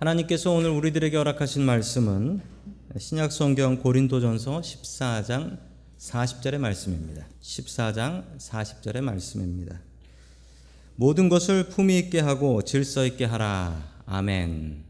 하나님께서 0.00 0.50
오늘 0.52 0.70
우리들에게 0.70 1.14
허락하신 1.14 1.62
말씀은 1.62 2.40
신약 2.96 3.32
성경 3.32 3.76
고린도전서 3.76 4.62
14장 4.62 5.58
40절의 5.98 6.56
말씀입니다. 6.56 7.26
14장 7.42 8.24
40절의 8.38 9.02
말씀입니다. 9.02 9.78
모든 10.96 11.28
것을 11.28 11.64
품위 11.64 11.98
있게 11.98 12.20
하고 12.20 12.62
질서 12.62 13.04
있게 13.04 13.26
하라. 13.26 13.76
아멘. 14.06 14.84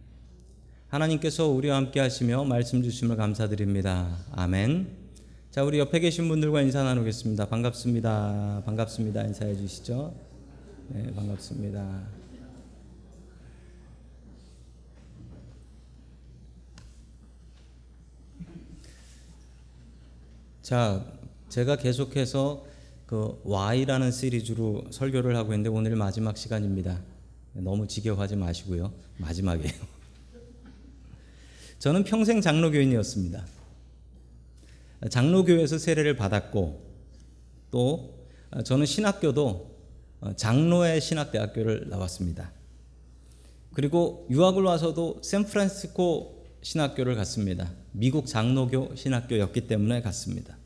하나님께서 0.86 1.48
우리와 1.48 1.74
함께 1.74 1.98
하시며 1.98 2.44
말씀 2.44 2.80
주심을 2.80 3.16
감사드립니다. 3.16 4.16
아멘. 4.30 4.96
자, 5.50 5.64
우리 5.64 5.80
옆에 5.80 5.98
계신 5.98 6.28
분들과 6.28 6.62
인사 6.62 6.84
나누겠습니다. 6.84 7.48
반갑습니다. 7.48 8.62
반갑습니다. 8.64 9.24
인사해 9.24 9.56
주시죠. 9.56 10.14
네, 10.90 11.12
반갑습니다. 11.16 12.19
자, 20.62 21.04
제가 21.48 21.76
계속해서 21.76 22.66
그 23.06 23.40
Y라는 23.44 24.12
시리즈로 24.12 24.84
설교를 24.90 25.34
하고 25.34 25.52
있는데 25.52 25.70
오늘 25.70 25.96
마지막 25.96 26.36
시간입니다. 26.36 27.00
너무 27.54 27.88
지겨워하지 27.88 28.36
마시고요. 28.36 28.92
마지막이에요. 29.16 29.72
저는 31.80 32.04
평생 32.04 32.42
장로교인이었습니다. 32.42 33.46
장로교에서 35.08 35.78
세례를 35.78 36.14
받았고 36.16 36.78
또 37.70 38.26
저는 38.62 38.84
신학교도 38.84 39.78
장로의 40.36 41.00
신학대학교를 41.00 41.88
나왔습니다. 41.88 42.52
그리고 43.72 44.26
유학을 44.30 44.62
와서도 44.62 45.22
샌프란시스코 45.22 46.39
신학교를 46.62 47.14
갔습니다. 47.16 47.70
미국 47.92 48.26
장로교 48.26 48.94
신학교였기 48.94 49.66
때문에 49.66 50.02
갔습니다. 50.02 50.56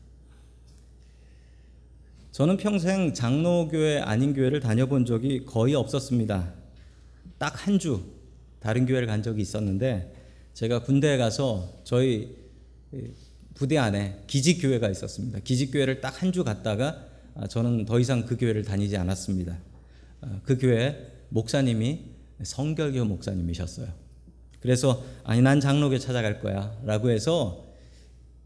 저는 2.31 2.57
평생 2.57 3.13
장로교회 3.13 3.99
아닌 3.99 4.33
교회를 4.33 4.59
다녀본 4.59 5.05
적이 5.05 5.45
거의 5.45 5.73
없었습니다. 5.75 6.53
딱 7.37 7.67
한 7.67 7.79
주 7.79 8.03
다른 8.59 8.85
교회를 8.85 9.07
간 9.07 9.23
적이 9.23 9.41
있었는데 9.41 10.13
제가 10.53 10.83
군대에 10.83 11.17
가서 11.17 11.81
저희 11.83 12.35
부대 13.53 13.77
안에 13.77 14.23
기직 14.27 14.61
교회가 14.61 14.89
있었습니다. 14.89 15.39
기직 15.43 15.71
교회를 15.71 16.01
딱 16.01 16.21
한 16.21 16.31
주 16.31 16.43
갔다가 16.43 17.05
저는 17.49 17.85
더 17.85 17.99
이상 17.99 18.25
그 18.25 18.37
교회를 18.37 18.63
다니지 18.63 18.97
않았습니다. 18.97 19.57
그 20.43 20.57
교회 20.57 21.11
목사님이 21.29 22.01
성결교 22.43 23.05
목사님이셨어요. 23.05 24.04
그래서 24.65 25.03
아니 25.23 25.43
난 25.43 25.59
장로교 25.59 25.99
찾아갈 25.99 26.39
거야라고 26.41 27.11
해서 27.11 27.65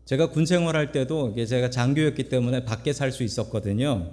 제가 0.03 0.31
군 0.31 0.45
생활할 0.45 0.91
때도 0.91 1.33
제가 1.45 1.69
장교였기 1.69 2.27
때문에 2.27 2.65
밖에 2.65 2.91
살 2.91 3.13
수 3.13 3.23
있었거든요. 3.23 4.11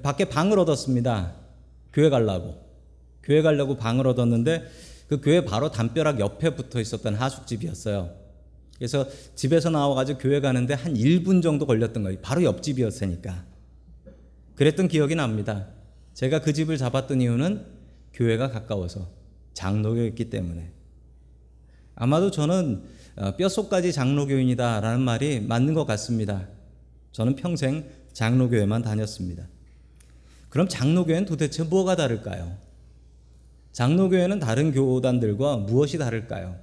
밖에 0.00 0.26
방을 0.26 0.60
얻었습니다. 0.60 1.34
교회 1.92 2.08
가려고. 2.08 2.62
교회 3.24 3.42
가려고 3.42 3.76
방을 3.76 4.06
얻었는데 4.06 4.62
그 5.08 5.20
교회 5.20 5.44
바로 5.44 5.72
담벼락 5.72 6.20
옆에 6.20 6.54
붙어 6.54 6.80
있었던 6.80 7.16
하숙집이었어요. 7.16 8.14
그래서 8.76 9.08
집에서 9.34 9.70
나와가지고 9.70 10.20
교회 10.20 10.40
가는데 10.40 10.74
한 10.74 10.94
1분 10.94 11.42
정도 11.42 11.66
걸렸던 11.66 12.04
거예요. 12.04 12.18
바로 12.22 12.44
옆집이었으니까. 12.44 13.44
그랬던 14.54 14.86
기억이 14.86 15.16
납니다. 15.16 15.66
제가 16.14 16.42
그 16.42 16.52
집을 16.52 16.76
잡았던 16.76 17.20
이유는 17.22 17.64
교회가 18.12 18.50
가까워서 18.50 19.08
장로교였기 19.54 20.30
때문에. 20.30 20.77
아마도 22.00 22.30
저는 22.30 22.82
뼛속까지 23.38 23.92
장로교인이다라는 23.92 25.00
말이 25.00 25.40
맞는 25.40 25.74
것 25.74 25.84
같습니다. 25.84 26.46
저는 27.10 27.34
평생 27.34 27.86
장로교회만 28.12 28.82
다녔습니다. 28.82 29.48
그럼 30.48 30.68
장로교회는 30.68 31.26
도대체 31.26 31.64
뭐가 31.64 31.96
다를까요? 31.96 32.56
장로교회는 33.72 34.38
다른 34.38 34.72
교단들과 34.72 35.56
무엇이 35.56 35.98
다를까요? 35.98 36.56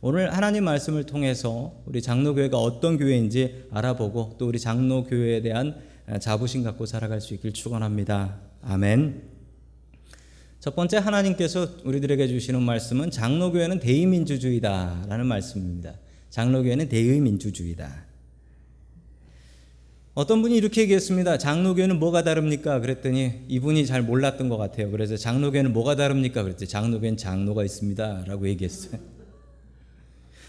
오늘 0.00 0.34
하나님 0.34 0.64
말씀을 0.64 1.04
통해서 1.04 1.72
우리 1.86 2.02
장로교회가 2.02 2.58
어떤 2.58 2.98
교회인지 2.98 3.66
알아보고 3.70 4.34
또 4.38 4.48
우리 4.48 4.58
장로교회에 4.58 5.42
대한 5.42 5.76
자부심 6.20 6.64
갖고 6.64 6.86
살아갈 6.86 7.20
수 7.20 7.34
있길 7.34 7.52
축원합니다. 7.52 8.40
아멘. 8.62 9.29
첫 10.60 10.76
번째 10.76 10.98
하나님께서 10.98 11.66
우리들에게 11.84 12.28
주시는 12.28 12.62
말씀은 12.62 13.10
장로교회는 13.10 13.80
대의민주주의다라는 13.80 15.24
말씀입니다. 15.24 15.94
장로교회는 16.28 16.90
대의민주주의다. 16.90 18.04
어떤 20.12 20.42
분이 20.42 20.54
이렇게 20.54 20.82
얘기했습니다. 20.82 21.38
장로교회는 21.38 21.98
뭐가 21.98 22.24
다릅니까? 22.24 22.80
그랬더니 22.80 23.46
이분이 23.48 23.86
잘 23.86 24.02
몰랐던 24.02 24.50
것 24.50 24.58
같아요. 24.58 24.90
그래서 24.90 25.16
장로교회는 25.16 25.72
뭐가 25.72 25.96
다릅니까? 25.96 26.42
그랬더니 26.42 26.68
장로교회는 26.68 27.16
장로가 27.16 27.64
있습니다. 27.64 28.24
라고 28.26 28.46
얘기했어요. 28.46 29.00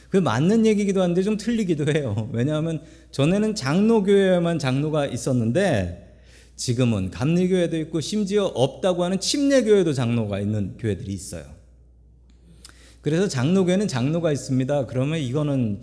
그 0.10 0.18
맞는 0.18 0.66
얘기기도 0.66 1.02
한데 1.02 1.24
좀 1.24 1.38
틀리기도 1.38 1.90
해요. 1.90 2.30
왜냐하면 2.34 2.82
전에는 3.12 3.56
장로교회만 3.56 4.60
장로가 4.60 5.06
있었는데 5.06 6.11
지금은 6.56 7.12
감리교회도 7.12 7.78
있고 7.80 8.02
심지어 8.02 8.46
없다고 8.46 9.04
하는 9.04 9.20
침례교회도 9.20 9.94
장로가 9.94 10.40
있는 10.40 10.78
교회들이 10.78 11.12
있어요. 11.12 11.44
그래서 13.02 13.28
장로교회는 13.28 13.88
장로가 13.88 14.32
있습니다. 14.32 14.86
그러면 14.86 15.20
이거는 15.20 15.82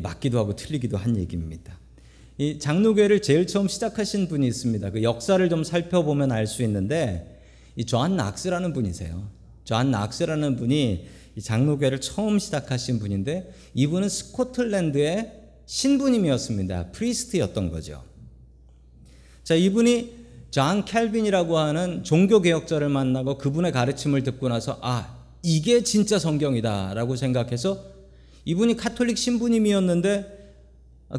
맞기도 0.00 0.38
하고 0.38 0.54
틀리기도 0.54 0.96
한 0.96 1.16
얘기입니다. 1.16 1.76
이 2.38 2.58
장로교회를 2.58 3.20
제일 3.20 3.46
처음 3.46 3.66
시작하신 3.66 4.28
분이 4.28 4.46
있습니다. 4.46 4.90
그 4.90 5.02
역사를 5.02 5.48
좀 5.48 5.64
살펴보면 5.64 6.30
알 6.30 6.46
수 6.46 6.62
있는데 6.62 7.40
이 7.74 7.84
존 7.84 8.16
낙스라는 8.16 8.72
분이세요. 8.72 9.28
존 9.64 9.90
낙스라는 9.90 10.56
분이 10.56 11.06
장로교회를 11.42 12.00
처음 12.00 12.38
시작하신 12.38 13.00
분인데 13.00 13.52
이분은 13.74 14.08
스코틀랜드의 14.08 15.32
신부님이었습니다. 15.66 16.92
priest였던 16.92 17.70
거죠. 17.70 18.04
자, 19.44 19.54
이분이 19.54 20.22
존 20.50 20.84
캘빈이라고 20.84 21.58
하는 21.58 22.04
종교 22.04 22.40
개혁자를 22.40 22.88
만나고 22.88 23.38
그분의 23.38 23.72
가르침을 23.72 24.22
듣고 24.22 24.48
나서 24.48 24.78
아, 24.82 25.16
이게 25.42 25.82
진짜 25.82 26.18
성경이다라고 26.18 27.16
생각해서 27.16 27.82
이분이 28.44 28.76
카톨릭 28.76 29.18
신부님이었는데 29.18 30.42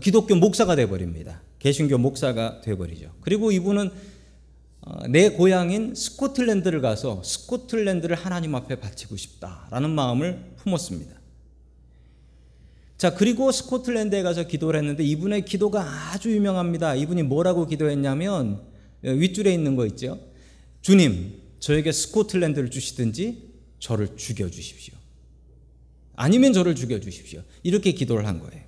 기독교 0.01 0.35
목사가 0.35 0.75
되어버립니다. 0.75 1.41
개신교 1.59 1.97
목사가 1.97 2.61
되어버리죠. 2.61 3.11
그리고 3.21 3.51
이분은 3.51 3.89
내 5.09 5.29
고향인 5.29 5.95
스코틀랜드를 5.95 6.81
가서 6.81 7.21
스코틀랜드를 7.23 8.15
하나님 8.15 8.53
앞에 8.55 8.75
바치고 8.75 9.15
싶다라는 9.15 9.89
마음을 9.89 10.43
품었습니다. 10.57 11.22
자, 13.03 13.13
그리고 13.13 13.51
스코틀랜드에 13.51 14.23
가서 14.23 14.47
기도를 14.47 14.79
했는데 14.79 15.03
이분의 15.03 15.43
기도가 15.43 16.13
아주 16.13 16.33
유명합니다. 16.33 16.95
이분이 16.95 17.23
뭐라고 17.23 17.67
기도했냐면 17.67 18.61
윗줄에 19.01 19.53
있는 19.53 19.75
거 19.75 19.85
있죠. 19.87 20.21
주님, 20.81 21.37
저에게 21.59 21.91
스코틀랜드를 21.91 22.71
주시든지 22.71 23.55
저를 23.79 24.15
죽여 24.15 24.49
주십시오. 24.49 24.93
아니면 26.15 26.53
저를 26.53 26.75
죽여 26.75 27.01
주십시오. 27.01 27.41
이렇게 27.61 27.91
기도를 27.91 28.25
한 28.25 28.39
거예요. 28.39 28.63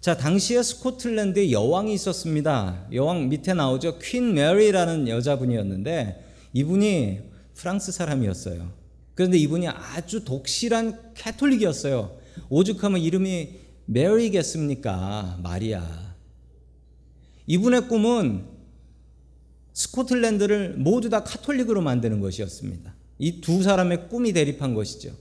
자, 0.00 0.16
당시에 0.16 0.62
스코틀랜드에 0.62 1.50
여왕이 1.50 1.92
있었습니다. 1.92 2.88
여왕 2.94 3.28
밑에 3.28 3.52
나오죠. 3.52 3.98
퀸 3.98 4.32
메리라는 4.32 5.06
여자분이었는데 5.06 6.24
이분이 6.54 7.20
프랑스 7.56 7.92
사람이었어요. 7.92 8.72
그런데 9.14 9.36
이분이 9.36 9.68
아주 9.68 10.24
독실한 10.24 11.12
캐톨릭이었어요. 11.12 12.18
오죽하면 12.48 13.00
이름이 13.00 13.50
메리겠습니까? 13.86 15.40
마리아. 15.42 16.10
이분의 17.46 17.88
꿈은 17.88 18.44
스코틀랜드를 19.72 20.76
모두 20.76 21.08
다 21.08 21.24
카톨릭으로 21.24 21.80
만드는 21.80 22.20
것이었습니다. 22.20 22.94
이 23.18 23.40
두 23.40 23.62
사람의 23.62 24.08
꿈이 24.08 24.32
대립한 24.32 24.74
것이죠. 24.74 25.12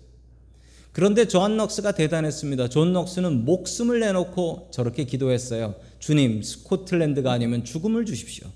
그런데 0.91 1.27
존 1.27 1.57
낙스가 1.57 1.91
대단했습니다. 1.93 2.69
존 2.69 2.93
낙스는 2.93 3.45
목숨을 3.45 3.99
내놓고 3.99 4.69
저렇게 4.71 5.03
기도했어요. 5.05 5.75
주님, 5.99 6.41
스코틀랜드가 6.41 7.31
아니면 7.31 7.63
죽음을 7.63 8.05
주십시오. 8.05 8.47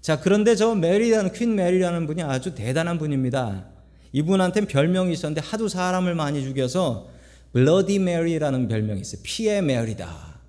자, 0.00 0.20
그런데 0.20 0.56
저 0.56 0.74
메리라는 0.74 1.32
Queen 1.32 1.54
Mary라는 1.54 2.06
분이 2.06 2.22
아주 2.22 2.54
대단한 2.54 2.98
분입니다. 2.98 3.68
이분한테는 4.12 4.68
별명이 4.68 5.12
있었는데 5.12 5.40
하도 5.40 5.68
사람을 5.68 6.14
많이 6.14 6.42
죽여서 6.42 7.08
Bloody 7.52 7.98
Mary라는 7.98 8.68
별명이 8.68 9.00
있어요. 9.00 9.20
피의 9.22 9.62
메리다. 9.62 10.40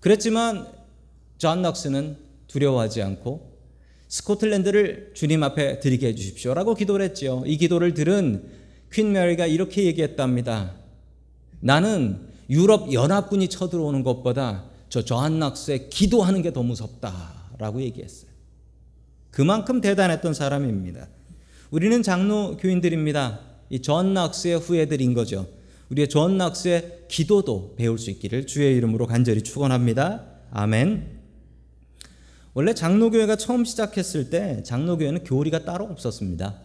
그랬지만 0.00 0.66
존 1.38 1.62
낙스는 1.62 2.16
두려워하지 2.48 3.02
않고 3.02 3.52
스코틀랜드를 4.08 5.12
주님 5.14 5.42
앞에 5.42 5.80
드리게 5.80 6.08
해 6.08 6.14
주십시오라고 6.14 6.74
기도를 6.74 7.04
했지요. 7.06 7.42
이 7.46 7.56
기도를 7.56 7.94
들은 7.94 8.44
Queen 8.92 9.12
Mary가 9.12 9.46
이렇게 9.46 9.84
얘기했답니다. 9.84 10.74
나는 11.60 12.28
유럽 12.50 12.92
연합군이 12.92 13.48
쳐들어오는 13.48 14.02
것보다 14.02 14.64
저 14.88 15.02
존 15.02 15.38
낙스의 15.38 15.88
기도하는 15.88 16.42
게 16.42 16.50
더 16.52 16.62
무섭다라고 16.62 17.80
얘기했어요. 17.80 18.30
그만큼 19.30 19.80
대단했던 19.80 20.34
사람입니다. 20.34 21.08
우리는 21.72 22.02
장로 22.02 22.58
교인들입니다. 22.58 23.40
이 23.70 23.80
존 23.80 24.12
낙스의 24.12 24.58
후예들인 24.58 25.14
거죠. 25.14 25.48
우리의 25.88 26.10
존 26.10 26.36
낙스의 26.36 27.06
기도도 27.08 27.76
배울 27.78 27.98
수 27.98 28.10
있기를 28.10 28.46
주의 28.46 28.76
이름으로 28.76 29.06
간절히 29.06 29.40
축원합니다. 29.40 30.22
아멘. 30.50 31.20
원래 32.52 32.74
장로교회가 32.74 33.36
처음 33.36 33.64
시작했을 33.64 34.28
때 34.28 34.62
장로교회는 34.62 35.24
교리가 35.24 35.64
따로 35.64 35.86
없었습니다. 35.86 36.60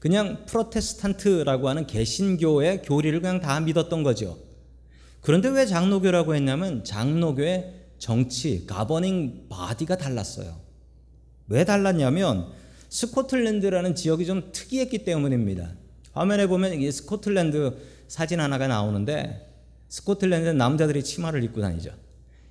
그냥 0.00 0.44
프로테스탄트라고 0.46 1.68
하는 1.68 1.86
개신교의 1.86 2.82
교리를 2.82 3.20
그냥 3.20 3.40
다 3.40 3.60
믿었던 3.60 4.02
거죠. 4.02 4.36
그런데 5.20 5.48
왜 5.48 5.64
장로교라고 5.64 6.34
했냐면 6.34 6.82
장로교의 6.82 7.72
정치, 8.00 8.66
governing 8.66 9.46
body가 9.48 9.96
달랐어요. 9.96 10.56
왜 11.46 11.64
달랐냐면 11.64 12.63
스코틀랜드라는 12.94 13.96
지역이 13.96 14.24
좀 14.24 14.50
특이했기 14.52 14.98
때문입니다. 14.98 15.72
화면에 16.12 16.46
보면 16.46 16.74
이 16.80 16.92
스코틀랜드 16.92 17.76
사진 18.06 18.38
하나가 18.38 18.68
나오는데 18.68 19.50
스코틀랜드는 19.88 20.56
남자들이 20.56 21.02
치마를 21.02 21.42
입고 21.42 21.60
다니죠. 21.60 21.90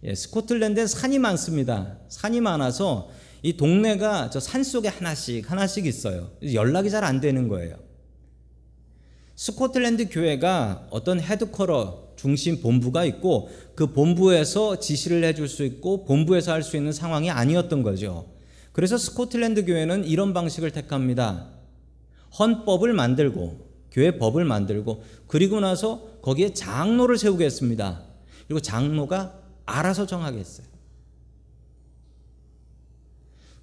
예, 0.04 0.13
스코틀랜드에 0.13 0.86
산이 0.86 1.18
많습니다. 1.19 1.98
산이 2.10 2.42
많아서 2.42 3.10
이 3.42 3.56
동네가 3.56 4.31
저 4.31 4.42
산 4.42 4.66
속에 4.66 4.90
하나씩 4.90 5.50
하나씩 5.50 5.86
있어요. 5.86 6.31
연락이 6.54 6.90
잘 6.90 7.06
안 7.06 7.22
되는 7.22 7.48
거예요. 7.48 7.78
스코틀랜드 9.38 10.10
교회가 10.10 10.88
어떤 10.90 11.22
headquarter 11.22 12.16
중심 12.18 12.62
본부가 12.62 13.06
있고 13.06 13.50
그 13.75 13.94
본부에서 13.94 14.81
지시를 14.81 15.24
해줄 15.24 15.48
수 15.48 15.63
있고 15.63 16.04
본부에서 16.04 16.51
할 16.51 16.63
수 16.63 16.75
있는 16.75 16.92
상황이 16.92 17.31
아니었던 17.31 17.81
거죠. 17.81 18.32
그래서 18.74 18.98
스코틀랜드 18.98 19.66
교회는 19.66 20.04
이런 20.04 20.34
방식을 20.34 20.72
택합니다. 20.72 21.48
헌법을 22.38 22.94
만들고 22.94 23.72
교회 23.92 24.18
법을 24.18 24.44
만들고 24.44 25.04
그리고 25.28 25.60
나서 25.60 26.20
거기에 26.22 26.54
장로를 26.54 27.18
세우겠습니다. 27.18 28.02
그리고 28.48 28.60
장로가 28.60 29.40
알아서 29.66 30.06
정하겠어요. 30.06 30.74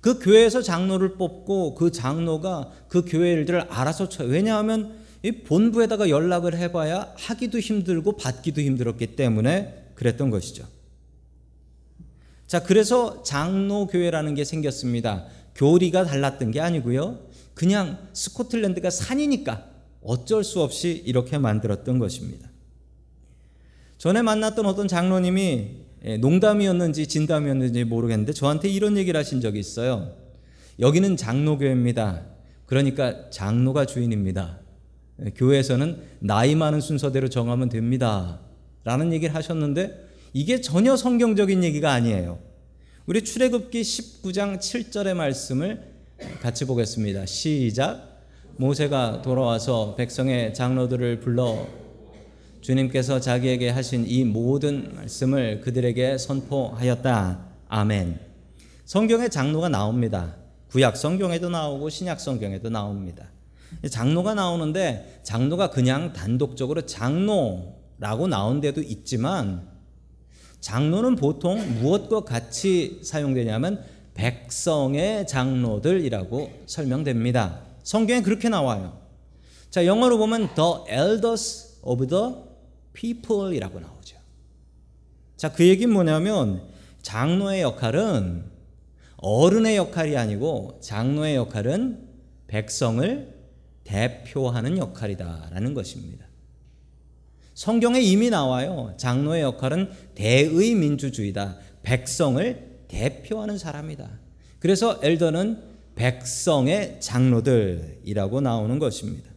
그 0.00 0.18
교회에서 0.18 0.62
장로를 0.62 1.16
뽑고 1.16 1.74
그 1.74 1.90
장로가 1.90 2.70
그 2.88 3.04
교회 3.04 3.32
일들을 3.32 3.62
알아서 3.62 4.08
쳐. 4.08 4.24
왜냐하면 4.24 4.94
이 5.22 5.32
본부에다가 5.32 6.08
연락을 6.08 6.56
해봐야 6.56 7.12
하기도 7.16 7.58
힘들고 7.58 8.16
받기도 8.16 8.62
힘들었기 8.62 9.16
때문에 9.16 9.92
그랬던 9.96 10.30
것이죠. 10.30 10.66
자, 12.50 12.60
그래서 12.64 13.22
장로교회라는 13.22 14.34
게 14.34 14.44
생겼습니다. 14.44 15.26
교리가 15.54 16.04
달랐던 16.04 16.50
게 16.50 16.58
아니고요. 16.58 17.20
그냥 17.54 18.08
스코틀랜드가 18.12 18.90
산이니까 18.90 19.66
어쩔 20.02 20.42
수 20.42 20.60
없이 20.60 21.00
이렇게 21.06 21.38
만들었던 21.38 22.00
것입니다. 22.00 22.50
전에 23.98 24.22
만났던 24.22 24.66
어떤 24.66 24.88
장로님이 24.88 25.76
예, 26.06 26.16
농담이었는지 26.16 27.06
진담이었는지 27.06 27.84
모르겠는데 27.84 28.32
저한테 28.32 28.68
이런 28.68 28.96
얘기를 28.96 29.16
하신 29.16 29.40
적이 29.40 29.60
있어요. 29.60 30.16
여기는 30.80 31.16
장로교회입니다. 31.16 32.26
그러니까 32.66 33.30
장로가 33.30 33.86
주인입니다. 33.86 34.58
예, 35.24 35.30
교회에서는 35.36 36.02
나이 36.18 36.56
많은 36.56 36.80
순서대로 36.80 37.28
정하면 37.28 37.68
됩니다. 37.68 38.40
라는 38.82 39.12
얘기를 39.12 39.36
하셨는데 39.36 40.09
이게 40.32 40.60
전혀 40.60 40.96
성경적인 40.96 41.64
얘기가 41.64 41.92
아니에요. 41.92 42.38
우리 43.06 43.24
출애굽기 43.24 43.82
19장 43.82 44.58
7절의 44.58 45.14
말씀을 45.14 45.82
같이 46.40 46.64
보겠습니다. 46.66 47.26
시작. 47.26 48.22
모세가 48.56 49.22
돌아와서 49.22 49.96
백성의 49.96 50.54
장로들을 50.54 51.20
불러 51.20 51.66
주님께서 52.60 53.18
자기에게 53.18 53.70
하신 53.70 54.06
이 54.06 54.24
모든 54.24 54.94
말씀을 54.94 55.62
그들에게 55.62 56.18
선포하였다. 56.18 57.46
아멘. 57.68 58.20
성경에 58.84 59.28
장로가 59.28 59.68
나옵니다. 59.68 60.36
구약 60.68 60.96
성경에도 60.96 61.48
나오고 61.48 61.88
신약 61.88 62.20
성경에도 62.20 62.70
나옵니다. 62.70 63.30
장로가 63.90 64.34
나오는데 64.34 65.20
장로가 65.24 65.70
그냥 65.70 66.12
단독적으로 66.12 66.82
장로라고 66.82 68.28
나온 68.28 68.60
데도 68.60 68.82
있지만 68.82 69.69
장로는 70.60 71.16
보통 71.16 71.58
무엇과 71.80 72.20
같이 72.20 73.00
사용되냐면 73.02 73.84
백성의 74.14 75.26
장로들이라고 75.26 76.64
설명됩니다. 76.66 77.62
성경에 77.82 78.22
그렇게 78.22 78.48
나와요. 78.48 79.00
자, 79.70 79.86
영어로 79.86 80.18
보면 80.18 80.54
the 80.54 80.72
elders 80.90 81.78
of 81.82 82.06
the 82.06 82.34
people이라고 82.92 83.80
나오죠. 83.80 84.16
자, 85.36 85.52
그 85.52 85.66
얘기는 85.66 85.92
뭐냐면 85.92 86.68
장로의 87.02 87.62
역할은 87.62 88.44
어른의 89.16 89.76
역할이 89.76 90.16
아니고 90.16 90.80
장로의 90.82 91.36
역할은 91.36 92.08
백성을 92.46 93.40
대표하는 93.84 94.78
역할이다라는 94.78 95.74
것입니다. 95.74 96.29
성경에 97.60 98.00
이미 98.00 98.30
나와요. 98.30 98.94
장로의 98.96 99.42
역할은 99.42 99.90
대의 100.14 100.74
민주주의다. 100.74 101.58
백성을 101.82 102.86
대표하는 102.88 103.58
사람이다. 103.58 104.08
그래서 104.60 104.98
엘더는 105.02 105.58
백성의 105.94 106.96
장로들이라고 107.00 108.40
나오는 108.40 108.78
것입니다. 108.78 109.30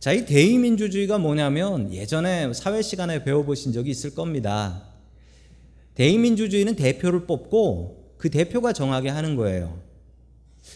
자, 0.00 0.14
이 0.14 0.24
대의민주주의가 0.24 1.18
뭐냐면 1.18 1.92
예전에 1.92 2.54
사회 2.54 2.80
시간에 2.80 3.22
배워보신 3.22 3.74
적이 3.74 3.90
있을 3.90 4.14
겁니다. 4.14 4.84
대의민주주의는 5.94 6.74
대표를 6.74 7.26
뽑고 7.26 8.14
그 8.16 8.30
대표가 8.30 8.72
정하게 8.72 9.10
하는 9.10 9.36
거예요. 9.36 9.78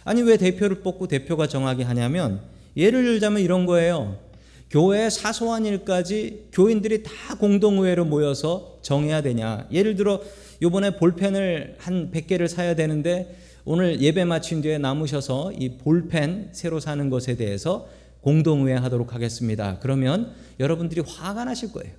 아니, 0.05 0.21
왜 0.21 0.37
대표를 0.37 0.83
뽑고 0.83 1.09
대표가 1.09 1.47
정하게 1.47 1.85
하냐면 1.85 2.43
예를 2.77 3.03
들자면 3.03 3.41
이런 3.41 3.65
거예요. 3.65 4.31
교회 4.73 5.11
사소한 5.11 5.67
일까지 5.67 6.49
교인들이 6.51 7.03
다 7.03 7.35
공동의회로 7.39 8.07
모여서 8.07 8.79
정해야 8.81 9.21
되냐. 9.21 9.69
예를 9.71 9.97
들어 9.97 10.23
요번에 10.63 10.97
볼펜을 10.97 11.77
한 11.79 12.11
100개를 12.11 12.49
사야 12.49 12.75
되는데 12.75 13.37
오늘 13.67 14.01
예배 14.01 14.25
마친 14.25 14.63
뒤에 14.63 14.79
남으셔서 14.79 15.53
이 15.53 15.77
볼펜 15.77 16.49
새로 16.53 16.81
사는 16.81 17.11
것에 17.11 17.37
대해서 17.37 17.87
공동의회 18.23 18.79
하도록 18.79 19.13
하겠습니다. 19.13 19.79
그러면 19.81 20.33
여러분들이 20.59 21.03
화가 21.07 21.45
나실 21.45 21.71
거예요. 21.73 21.93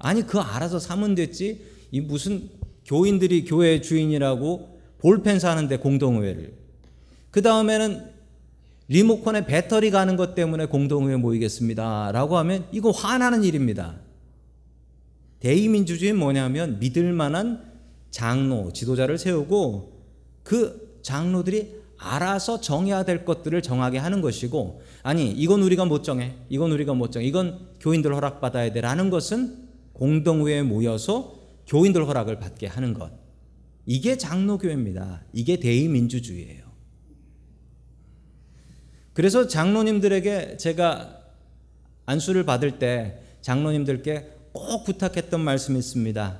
아니, 0.00 0.26
그 0.26 0.40
알아서 0.40 0.80
사면 0.80 1.14
됐지. 1.14 1.60
이 1.92 2.00
무슨 2.00 2.48
교인들이 2.86 3.44
교회 3.44 3.80
주인이라고 3.80 4.80
볼펜 4.98 5.38
사는데 5.38 5.76
공동의회를. 5.76 6.54
그 7.30 7.40
다음에는 7.40 8.09
리모컨에 8.90 9.46
배터리 9.46 9.92
가는 9.92 10.16
것 10.16 10.34
때문에 10.34 10.66
공동의회 10.66 11.16
모이겠습니다. 11.16 12.10
라고 12.10 12.36
하면 12.38 12.66
이거 12.72 12.90
화나는 12.90 13.44
일입니다. 13.44 14.00
대의민주주의 15.38 16.12
뭐냐면 16.12 16.80
믿을 16.80 17.12
만한 17.12 17.70
장로, 18.10 18.72
지도자를 18.72 19.16
세우고 19.16 19.92
그 20.42 20.98
장로들이 21.02 21.80
알아서 21.98 22.60
정해야 22.60 23.04
될 23.04 23.24
것들을 23.24 23.62
정하게 23.62 23.98
하는 23.98 24.22
것이고 24.22 24.82
아니 25.04 25.30
이건 25.30 25.62
우리가 25.62 25.84
못 25.84 26.02
정해. 26.02 26.34
이건 26.48 26.72
우리가 26.72 26.92
못 26.92 27.12
정해. 27.12 27.24
이건 27.28 27.68
교인들 27.78 28.12
허락받아야 28.12 28.72
돼라는 28.72 29.10
것은 29.10 29.68
공동회에 29.92 30.64
모여서 30.64 31.38
교인들 31.68 32.08
허락을 32.08 32.40
받게 32.40 32.66
하는 32.66 32.94
것. 32.94 33.12
이게 33.86 34.18
장로교회입니다. 34.18 35.22
이게 35.32 35.60
대의민주주의예요 35.60 36.69
그래서 39.20 39.46
장로님들에게 39.46 40.56
제가 40.56 41.20
안수를 42.06 42.46
받을 42.46 42.78
때 42.78 43.20
장로님들께 43.42 44.30
꼭 44.54 44.84
부탁했던 44.84 45.42
말씀이 45.42 45.78
있습니다 45.78 46.38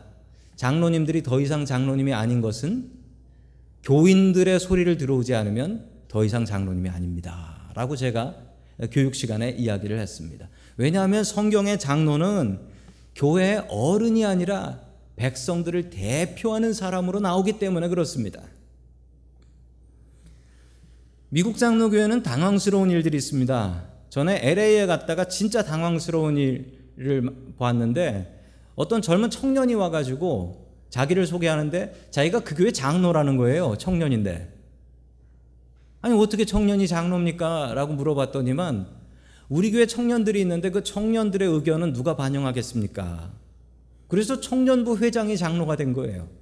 장로님들이 0.57 1.23
더 1.23 1.43
이상 1.43 1.67
장로님이 1.67 2.15
아닌 2.15 2.41
것은 2.41 2.91
교인들의 3.83 4.59
소리를 4.59 4.97
들어오지 4.97 5.35
않으면 5.35 5.91
더 6.09 6.25
이상 6.25 6.47
장로님이 6.47 6.89
아닙니다. 6.89 7.71
라고 7.75 7.97
제가 7.97 8.37
교육 8.91 9.15
시간에 9.15 9.51
이야기를 9.51 9.99
했습니다. 9.99 10.49
왜냐하면 10.79 11.23
성경의 11.23 11.79
장로는 11.79 12.61
교회의 13.15 13.67
어른이 13.69 14.25
아니라 14.25 14.81
백성들을 15.17 15.91
대표하는 15.91 16.73
사람으로 16.73 17.21
나오기 17.21 17.59
때문에 17.59 17.89
그렇습니다. 17.89 18.41
미국 21.33 21.59
장로교회는 21.59 22.25
당황스러운 22.25 22.91
일들이 22.91 23.17
있습니다. 23.17 23.85
전에 24.09 24.41
LA에 24.43 24.87
갔다가 24.87 25.27
진짜 25.27 25.63
당황스러운 25.63 26.37
일을 26.37 27.55
봤는데 27.57 28.43
어떤 28.75 29.01
젊은 29.01 29.31
청년이 29.31 29.75
와가지고 29.75 30.67
자기를 30.91 31.29
소개하는데 31.29 32.09
자기가 32.11 32.41
그 32.41 32.57
교회 32.57 32.73
장로라는 32.73 33.37
거예요. 33.37 33.77
청년인데. 33.79 34.53
아니 36.03 36.21
어떻게 36.21 36.45
청년이 36.45 36.89
장로입니까? 36.89 37.75
라고 37.75 37.93
물어봤더니만 37.93 38.89
우리 39.49 39.71
교회 39.71 39.87
청년들이 39.87 40.41
있는데 40.41 40.71
그 40.71 40.83
청년들의 40.83 41.49
의견은 41.49 41.93
누가 41.93 42.17
반영하겠습니까? 42.17 43.31
그래서 44.09 44.41
청년부 44.41 44.99
회장이 44.99 45.37
장로가 45.37 45.77
된 45.77 45.93
거예요. 45.93 46.40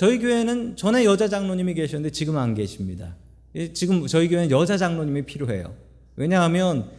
저희 0.00 0.18
교회는 0.18 0.76
전에 0.76 1.04
여자 1.04 1.28
장로님이 1.28 1.74
계셨는데 1.74 2.10
지금 2.12 2.38
안 2.38 2.54
계십니다. 2.54 3.16
지금 3.74 4.06
저희 4.06 4.28
교회는 4.28 4.50
여자 4.50 4.78
장로님이 4.78 5.26
필요해요. 5.26 5.74
왜냐하면 6.16 6.90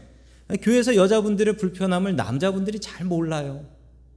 교회에서 0.62 0.96
여자분들의 0.96 1.58
불편함을 1.58 2.16
남자분들이 2.16 2.80
잘 2.80 3.08
몰라요. 3.08 3.66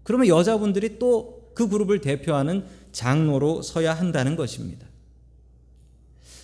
그러면 0.02 0.28
여자분들이 0.28 0.98
또 0.98 1.44
그 1.54 1.68
그룹을 1.68 2.00
대표하는 2.00 2.64
장로로 2.92 3.62
서야 3.62 3.94
한다는 3.94 4.36
것입니다. 4.36 4.86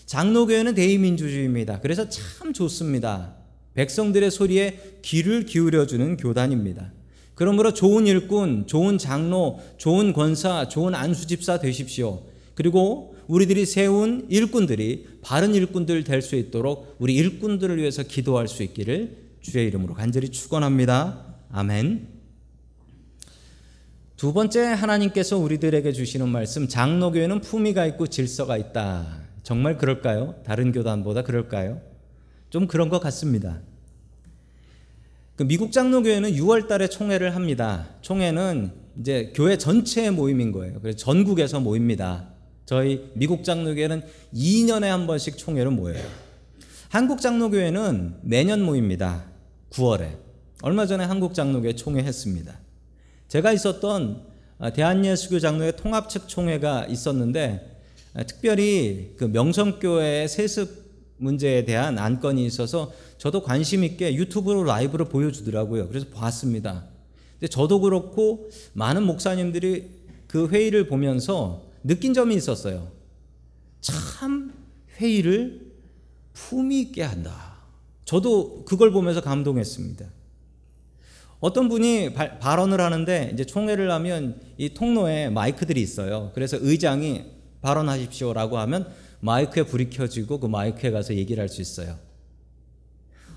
장로교회는 0.06 0.75
대의민주주의입니다. 0.75 1.80
그래서 1.80 2.09
참 2.09 2.52
좋습니다. 2.52 3.37
백성들의 3.75 4.30
소리에 4.30 4.99
귀를 5.02 5.44
기울여주는 5.44 6.16
교단입니다. 6.16 6.92
그러므로 7.40 7.73
좋은 7.73 8.06
일꾼, 8.06 8.66
좋은 8.66 8.99
장로, 8.99 9.61
좋은 9.78 10.12
권사, 10.12 10.68
좋은 10.68 10.94
안수집사 10.94 11.59
되십시오. 11.59 12.20
그리고 12.54 13.16
우리들이 13.28 13.64
세운 13.64 14.26
일꾼들이 14.28 15.06
바른 15.23 15.54
일꾼들 15.54 16.04
될 16.04 16.20
수 16.20 16.37
있도록 16.37 16.97
우리 16.99 17.14
일꾼들을 17.14 17.78
위해서 17.78 18.02
기도할 18.02 18.47
수 18.47 18.62
있기를 18.62 19.16
주의 19.40 19.66
이름으로 19.68 19.94
간절히 19.94 20.28
축원합니다. 20.28 21.35
아멘. 21.50 22.09
두 24.18 24.35
번째 24.35 24.61
하나님께서 24.61 25.38
우리들에게 25.38 25.92
주시는 25.92 26.28
말씀 26.28 26.68
장로교회는 26.68 27.40
품위가 27.40 27.87
있고 27.87 28.06
질서가 28.09 28.59
있다. 28.59 29.16
정말 29.42 29.78
그럴까요? 29.78 30.35
다른 30.44 30.73
교단보다 30.73 31.23
그럴까요? 31.23 31.80
좀 32.50 32.66
그런 32.66 32.90
것 32.90 33.00
같습니다. 33.00 33.62
그 35.40 35.44
미국 35.47 35.73
장로교회는 35.73 36.32
6월 36.32 36.68
달에 36.68 36.87
총회를 36.90 37.35
합니다. 37.35 37.88
총회는 38.02 38.73
이제 39.00 39.32
교회 39.35 39.56
전체의 39.56 40.11
모임인 40.11 40.52
거예요. 40.52 40.78
그래서 40.82 40.99
전국에서 40.99 41.61
모입니다. 41.61 42.28
저희 42.66 43.11
미국 43.14 43.42
장로교회는 43.42 44.02
2년에 44.35 44.88
한 44.88 45.06
번씩 45.06 45.38
총회를 45.38 45.70
모여요. 45.70 46.04
한국 46.90 47.23
장로교회는 47.23 48.16
매년 48.20 48.61
모입니다. 48.61 49.25
9월에. 49.70 50.18
얼마 50.61 50.85
전에 50.85 51.04
한국 51.04 51.32
장로교회 51.32 51.75
총회 51.75 52.02
했습니다. 52.02 52.59
제가 53.28 53.52
있었던 53.54 54.23
대한예수교 54.75 55.38
장로회 55.38 55.73
통합측 55.73 56.28
총회가 56.28 56.85
있었는데 56.85 57.78
특별히 58.26 59.14
그 59.16 59.25
명성교회의 59.25 60.28
세습 60.28 60.79
문제에 61.20 61.64
대한 61.64 61.98
안건이 61.98 62.44
있어서 62.46 62.92
저도 63.18 63.42
관심 63.42 63.84
있게 63.84 64.14
유튜브로 64.14 64.64
라이브로 64.64 65.04
보여주더라고요. 65.08 65.88
그래서 65.88 66.06
봤습니다. 66.12 66.84
근데 67.32 67.46
저도 67.48 67.80
그렇고 67.80 68.50
많은 68.72 69.02
목사님들이 69.04 69.90
그 70.26 70.48
회의를 70.48 70.86
보면서 70.88 71.62
느낀 71.84 72.14
점이 72.14 72.34
있었어요. 72.34 72.90
참 73.80 74.52
회의를 74.98 75.72
품위 76.32 76.80
있게 76.80 77.02
한다. 77.02 77.54
저도 78.04 78.64
그걸 78.64 78.90
보면서 78.90 79.20
감동했습니다. 79.20 80.06
어떤 81.40 81.68
분이 81.68 82.12
발, 82.12 82.38
발언을 82.38 82.80
하는데 82.80 83.30
이제 83.32 83.44
총회를 83.44 83.90
하면 83.90 84.40
이 84.58 84.74
통로에 84.74 85.30
마이크들이 85.30 85.80
있어요. 85.80 86.32
그래서 86.34 86.58
의장이 86.60 87.24
발언하십시오라고 87.62 88.58
하면 88.58 88.88
마이크에 89.20 89.64
불이 89.64 89.90
켜지고 89.90 90.40
그 90.40 90.46
마이크에 90.46 90.90
가서 90.90 91.14
얘기를 91.14 91.40
할 91.40 91.48
수 91.48 91.60
있어요. 91.60 91.98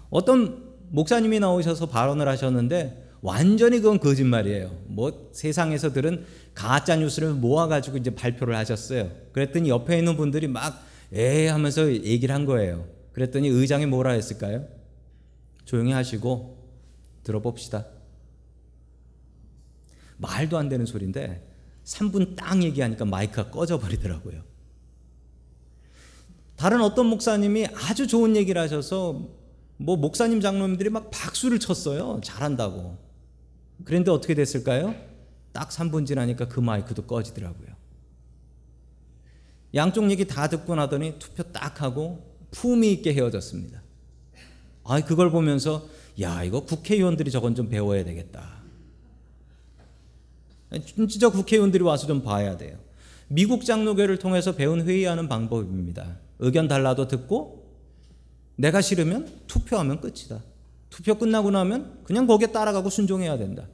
어떤 0.09 0.73
목사님이 0.89 1.39
나오셔서 1.39 1.87
발언을 1.87 2.27
하셨는데 2.27 3.11
완전히 3.21 3.79
그건 3.79 3.99
거짓말이에요. 3.99 4.83
뭐 4.87 5.29
세상에서 5.33 5.93
들은 5.93 6.25
가짜 6.53 6.95
뉴스를 6.95 7.33
모아 7.33 7.67
가지고 7.67 7.97
이제 7.97 8.13
발표를 8.13 8.55
하셨어요. 8.55 9.09
그랬더니 9.31 9.69
옆에 9.69 9.97
있는 9.97 10.17
분들이 10.17 10.47
막 10.47 10.93
에 11.13 11.47
하면서 11.47 11.91
얘기를 11.93 12.33
한 12.33 12.45
거예요. 12.45 12.87
그랬더니 13.11 13.47
의장이 13.47 13.85
뭐라 13.85 14.13
했을까요? 14.13 14.67
조용히 15.63 15.91
하시고 15.91 16.57
들어봅시다. 17.23 17.85
말도 20.17 20.57
안 20.57 20.69
되는 20.69 20.87
소리인데 20.87 21.47
3분 21.83 22.35
딱 22.35 22.63
얘기하니까 22.63 23.05
마이크가 23.05 23.51
꺼져 23.51 23.77
버리더라고요. 23.77 24.41
다른 26.55 26.81
어떤 26.81 27.07
목사님이 27.07 27.67
아주 27.73 28.07
좋은 28.07 28.35
얘기를 28.35 28.61
하셔서 28.61 29.29
뭐 29.77 29.97
목사님 29.97 30.39
장로님들이 30.39 30.89
막 30.89 31.09
박수를 31.11 31.59
쳤어요. 31.59 32.21
잘한다고. 32.23 32.97
그런데 33.83 34.11
어떻게 34.11 34.33
됐을까요? 34.33 34.95
딱 35.51 35.69
3분 35.69 36.05
지나니까 36.05 36.47
그 36.47 36.59
마이크도 36.59 37.05
꺼지더라고요. 37.05 37.69
양쪽 39.75 40.09
얘기 40.11 40.25
다 40.25 40.47
듣고 40.47 40.75
나더니 40.75 41.17
투표 41.17 41.43
딱 41.43 41.81
하고 41.81 42.23
품위 42.51 42.91
있게 42.93 43.13
헤어졌습니다. 43.13 43.81
아, 44.83 45.01
그걸 45.01 45.31
보면서 45.31 45.87
야, 46.21 46.43
이거 46.43 46.63
국회의원들이 46.63 47.31
저건 47.31 47.55
좀 47.55 47.69
배워야 47.69 48.03
되겠다. 48.03 48.61
진짜 50.85 51.29
국회의원들이 51.29 51.83
와서 51.83 52.07
좀 52.07 52.23
봐야 52.23 52.57
돼요. 52.57 52.77
미국 53.27 53.65
장로교를 53.65 54.19
통해서 54.19 54.55
배운 54.55 54.87
회의하는 54.87 55.27
방법입니다. 55.27 56.19
의견 56.39 56.67
달라도 56.67 57.07
듣고 57.07 57.63
내가 58.55 58.81
싫으면 58.81 59.41
투표하면 59.47 60.01
끝이다. 60.01 60.41
투표 60.89 61.15
끝나고 61.15 61.51
나면 61.51 62.01
그냥 62.03 62.27
거기에 62.27 62.47
따라가고 62.47 62.89
순종해야 62.89 63.37
된다. 63.37 63.67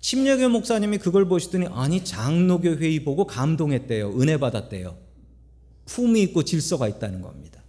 침례교 0.00 0.48
목사님이 0.48 0.98
그걸 0.98 1.28
보시더니 1.28 1.66
아니 1.70 2.04
장로교 2.04 2.76
회의 2.76 3.04
보고 3.04 3.26
감동했대요. 3.26 4.18
은혜 4.20 4.38
받았대요. 4.38 4.96
품이 5.86 6.22
있고 6.22 6.44
질서가 6.44 6.88
있다는 6.88 7.20
겁니다. 7.20 7.62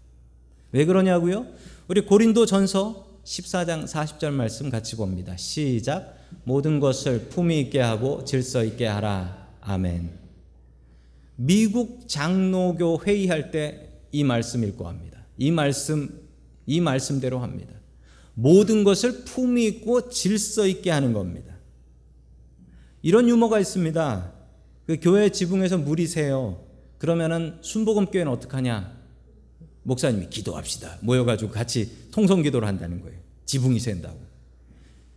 왜 0.71 0.85
그러냐고요? 0.85 1.47
우리 1.87 2.01
고린도 2.01 2.45
전서 2.45 3.07
14장 3.25 3.85
40절 3.85 4.31
말씀 4.31 4.69
같이 4.69 4.95
봅니다. 4.95 5.35
시작. 5.37 6.17
모든 6.43 6.79
것을 6.79 7.29
품위 7.29 7.59
있게 7.61 7.79
하고 7.79 8.23
질서 8.23 8.63
있게 8.63 8.85
하라. 8.85 9.49
아멘. 9.61 10.18
미국 11.39 12.07
장로교 12.07 13.01
회의할 13.05 13.51
때 13.51 13.89
이 14.11 14.23
말씀 14.23 14.63
읽고 14.63 14.87
합니다. 14.87 15.25
이 15.37 15.51
말씀 15.51 16.27
이 16.65 16.81
말씀대로 16.81 17.39
합니다. 17.39 17.73
모든 18.33 18.83
것을 18.83 19.23
품위 19.25 19.65
있고 19.67 20.09
질서 20.09 20.67
있게 20.67 20.91
하는 20.91 21.13
겁니다. 21.13 21.55
이런 23.01 23.27
유머가 23.27 23.59
있습니다. 23.59 24.33
그 24.85 24.97
교회 25.01 25.29
지붕에서 25.29 25.77
물이 25.77 26.07
새요. 26.07 26.63
그러면은 26.97 27.57
순복음 27.61 28.07
교회는 28.07 28.31
어떡하냐? 28.31 28.97
목사님이 29.83 30.29
기도합시다. 30.29 30.97
모여 31.01 31.23
가지고 31.25 31.51
같이 31.51 32.09
통성 32.11 32.41
기도를 32.41 32.67
한다는 32.67 33.01
거예요. 33.01 33.17
지붕이 33.45 33.79
샌다고. 33.79 34.19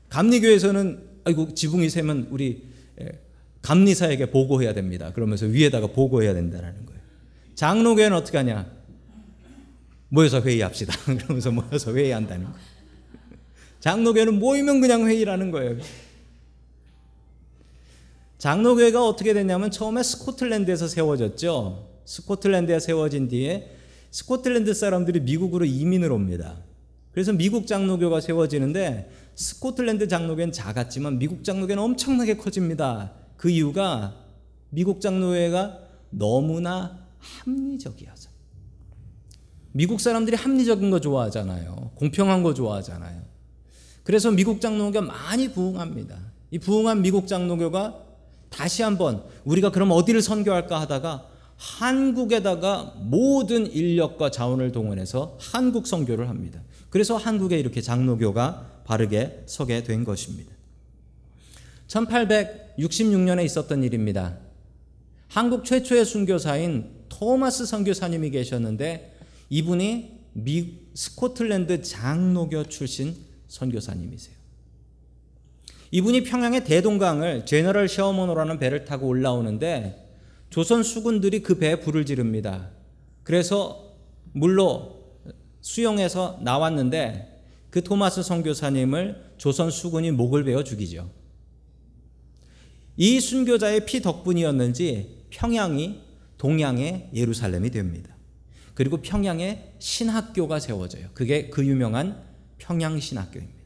감리교에서는 0.08 1.10
아이고 1.24 1.54
지붕이 1.54 1.88
새면 1.90 2.28
우리 2.30 2.66
감리사에게 3.62 4.30
보고해야 4.30 4.74
됩니다. 4.74 5.12
그러면서 5.12 5.46
위에다가 5.46 5.86
보고해야 5.86 6.34
된다는 6.34 6.84
거예요. 6.86 7.00
장로교회는 7.54 8.16
어떻게 8.16 8.38
하냐? 8.38 8.70
모여서 10.08 10.40
회의합시다. 10.40 10.94
그러면서 11.18 11.50
모여서 11.50 11.94
회의한다는 11.94 12.44
거예요. 12.44 12.58
장로교회는 13.80 14.38
모이면 14.38 14.80
그냥 14.80 15.06
회의라는 15.06 15.50
거예요. 15.50 15.76
장로교회가 18.38 19.06
어떻게 19.06 19.32
됐냐면 19.32 19.70
처음에 19.70 20.02
스코틀랜드에서 20.02 20.88
세워졌죠. 20.88 21.88
스코틀랜드에 22.04 22.80
세워진 22.80 23.28
뒤에 23.28 23.70
스코틀랜드 24.10 24.74
사람들이 24.74 25.20
미국으로 25.20 25.64
이민을 25.64 26.10
옵니다. 26.10 26.58
그래서 27.12 27.32
미국 27.32 27.66
장로교가 27.66 28.20
세워지는데 28.20 29.10
스코틀랜드 29.36 30.08
장로교는 30.08 30.52
작았지만 30.52 31.18
미국 31.18 31.44
장로교는 31.44 31.82
엄청나게 31.82 32.36
커집니다. 32.36 33.12
그 33.42 33.50
이유가 33.50 34.14
미국 34.70 35.00
장로회가 35.00 35.80
너무나 36.10 36.96
합리적이어서. 37.18 38.30
미국 39.72 40.00
사람들이 40.00 40.36
합리적인 40.36 40.90
거 40.90 41.00
좋아하잖아요. 41.00 41.90
공평한 41.96 42.44
거 42.44 42.54
좋아하잖아요. 42.54 43.20
그래서 44.04 44.30
미국 44.30 44.60
장로교가 44.60 45.00
많이 45.00 45.52
부흥합니다. 45.52 46.20
이 46.52 46.60
부흥한 46.60 47.02
미국 47.02 47.26
장로교가 47.26 47.98
다시 48.48 48.84
한번 48.84 49.24
우리가 49.44 49.72
그럼 49.72 49.90
어디를 49.90 50.22
선교할까 50.22 50.80
하다가 50.80 51.26
한국에다가 51.56 52.94
모든 52.98 53.66
인력과 53.66 54.30
자원을 54.30 54.70
동원해서 54.70 55.36
한국 55.40 55.88
선교를 55.88 56.28
합니다. 56.28 56.62
그래서 56.90 57.16
한국에 57.16 57.58
이렇게 57.58 57.80
장로교가 57.80 58.84
바르게 58.84 59.42
서게 59.46 59.82
된 59.82 60.04
것입니다. 60.04 60.52
1866년에 62.78 63.44
있었던 63.44 63.82
일입니다. 63.82 64.38
한국 65.28 65.64
최초의 65.64 66.04
순교사인 66.04 66.90
토마스 67.08 67.66
선교사님이 67.66 68.30
계셨는데 68.30 69.16
이분이 69.50 70.20
미, 70.34 70.78
스코틀랜드 70.94 71.82
장로교 71.82 72.64
출신 72.64 73.14
선교사님이세요. 73.48 74.34
이분이 75.90 76.24
평양의 76.24 76.64
대동강을 76.64 77.44
제너럴 77.44 77.88
셔머노라는 77.88 78.58
배를 78.58 78.86
타고 78.86 79.08
올라오는데 79.08 80.08
조선 80.48 80.82
수군들이 80.82 81.42
그 81.42 81.58
배에 81.58 81.80
불을 81.80 82.06
지릅니다. 82.06 82.70
그래서 83.22 83.94
물로 84.32 85.02
수영해서 85.60 86.40
나왔는데 86.42 87.42
그 87.70 87.82
토마스 87.82 88.22
선교사님을 88.22 89.32
조선 89.36 89.70
수군이 89.70 90.10
목을 90.10 90.44
베어 90.44 90.64
죽이죠. 90.64 91.10
이 92.96 93.20
순교자의 93.20 93.86
피 93.86 94.02
덕분이었는지 94.02 95.26
평양이 95.30 96.00
동양의 96.38 97.10
예루살렘이 97.14 97.70
됩니다. 97.70 98.14
그리고 98.74 98.98
평양에 98.98 99.74
신학교가 99.78 100.58
세워져요. 100.58 101.08
그게 101.14 101.48
그 101.50 101.64
유명한 101.66 102.22
평양신학교입니다. 102.58 103.62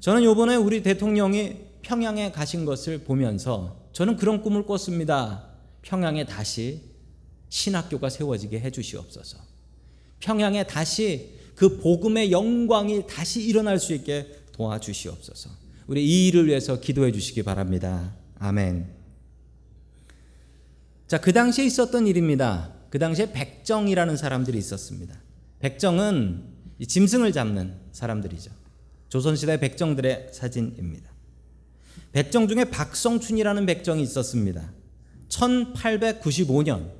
저는 0.00 0.24
요번에 0.24 0.56
우리 0.56 0.82
대통령이 0.82 1.56
평양에 1.82 2.32
가신 2.32 2.64
것을 2.64 3.04
보면서 3.04 3.88
저는 3.92 4.16
그런 4.16 4.42
꿈을 4.42 4.66
꿨습니다. 4.66 5.48
평양에 5.82 6.26
다시 6.26 6.82
신학교가 7.48 8.08
세워지게 8.08 8.60
해 8.60 8.70
주시옵소서. 8.70 9.38
평양에 10.20 10.64
다시 10.66 11.38
그 11.54 11.78
복음의 11.80 12.32
영광이 12.32 13.06
다시 13.06 13.42
일어날 13.42 13.78
수 13.78 13.92
있게 13.92 14.26
도와주시옵소서. 14.52 15.61
우리 15.86 16.04
이 16.04 16.28
일을 16.28 16.46
위해서 16.46 16.80
기도해 16.80 17.12
주시기 17.12 17.42
바랍니다. 17.42 18.14
아멘. 18.38 18.86
자, 21.06 21.20
그 21.20 21.32
당시에 21.32 21.64
있었던 21.66 22.06
일입니다. 22.06 22.72
그 22.90 22.98
당시에 22.98 23.32
백정이라는 23.32 24.16
사람들이 24.16 24.56
있었습니다. 24.58 25.14
백정은 25.60 26.44
짐승을 26.86 27.32
잡는 27.32 27.76
사람들이죠. 27.92 28.50
조선시대 29.08 29.60
백정들의 29.60 30.30
사진입니다. 30.32 31.10
백정 32.12 32.48
중에 32.48 32.64
박성춘이라는 32.64 33.66
백정이 33.66 34.02
있었습니다. 34.02 34.72
1895년 35.28 36.92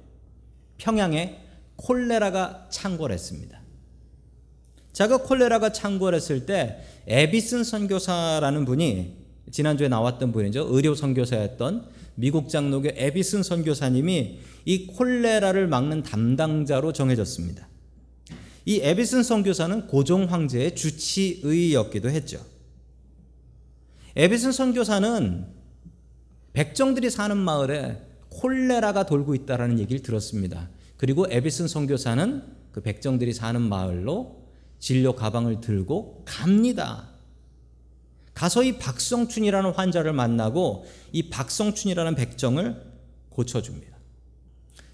평양에 0.79 1.41
콜레라가 1.77 2.69
창궐했습니다. 2.71 3.62
자, 4.93 5.09
그 5.09 5.19
콜레라가 5.19 5.73
창궐했을 5.73 6.47
때 6.47 6.85
에비슨 7.07 7.65
선교사라는 7.65 8.65
분이 8.65 9.17
지난주에 9.51 9.89
나왔던 9.89 10.33
분이죠. 10.33 10.69
의료 10.71 10.95
선교사였던 10.95 11.87
미국 12.15 12.49
장로교 12.49 12.91
에비슨 12.95 13.43
선교사님이 13.43 14.39
이 14.65 14.87
콜레라를 14.87 15.67
막는 15.67 16.03
담당자로 16.03 16.93
정해졌습니다. 16.93 17.69
이 18.65 18.81
에비슨 18.83 19.23
선교사는 19.23 19.87
고종 19.89 20.25
황제의 20.25 20.77
주치의였기도 20.77 22.11
했죠. 22.11 22.39
에비슨 24.15 24.53
선교사는 24.53 25.47
백정들이 26.53 27.09
사는 27.11 27.37
마을에 27.37 27.97
콜레라가 28.29 29.07
돌고 29.07 29.35
있다라는 29.35 29.79
얘기를 29.79 30.03
들었습니다. 30.03 30.69
그리고 30.97 31.27
에비슨 31.29 31.67
선교사는 31.67 32.43
그 32.73 32.83
백정들이 32.83 33.33
사는 33.33 33.61
마을로 33.61 34.42
진료 34.83 35.15
가방을 35.15 35.61
들고 35.61 36.25
갑니다. 36.25 37.09
가서 38.35 38.65
이 38.65 38.79
박성춘이라는 38.79 39.71
환자를 39.71 40.13
만나고 40.13 40.87
이 41.13 41.31
박성춘이라는 41.31 42.17
백정을 42.17 42.83
고쳐줍니다. 43.29 43.97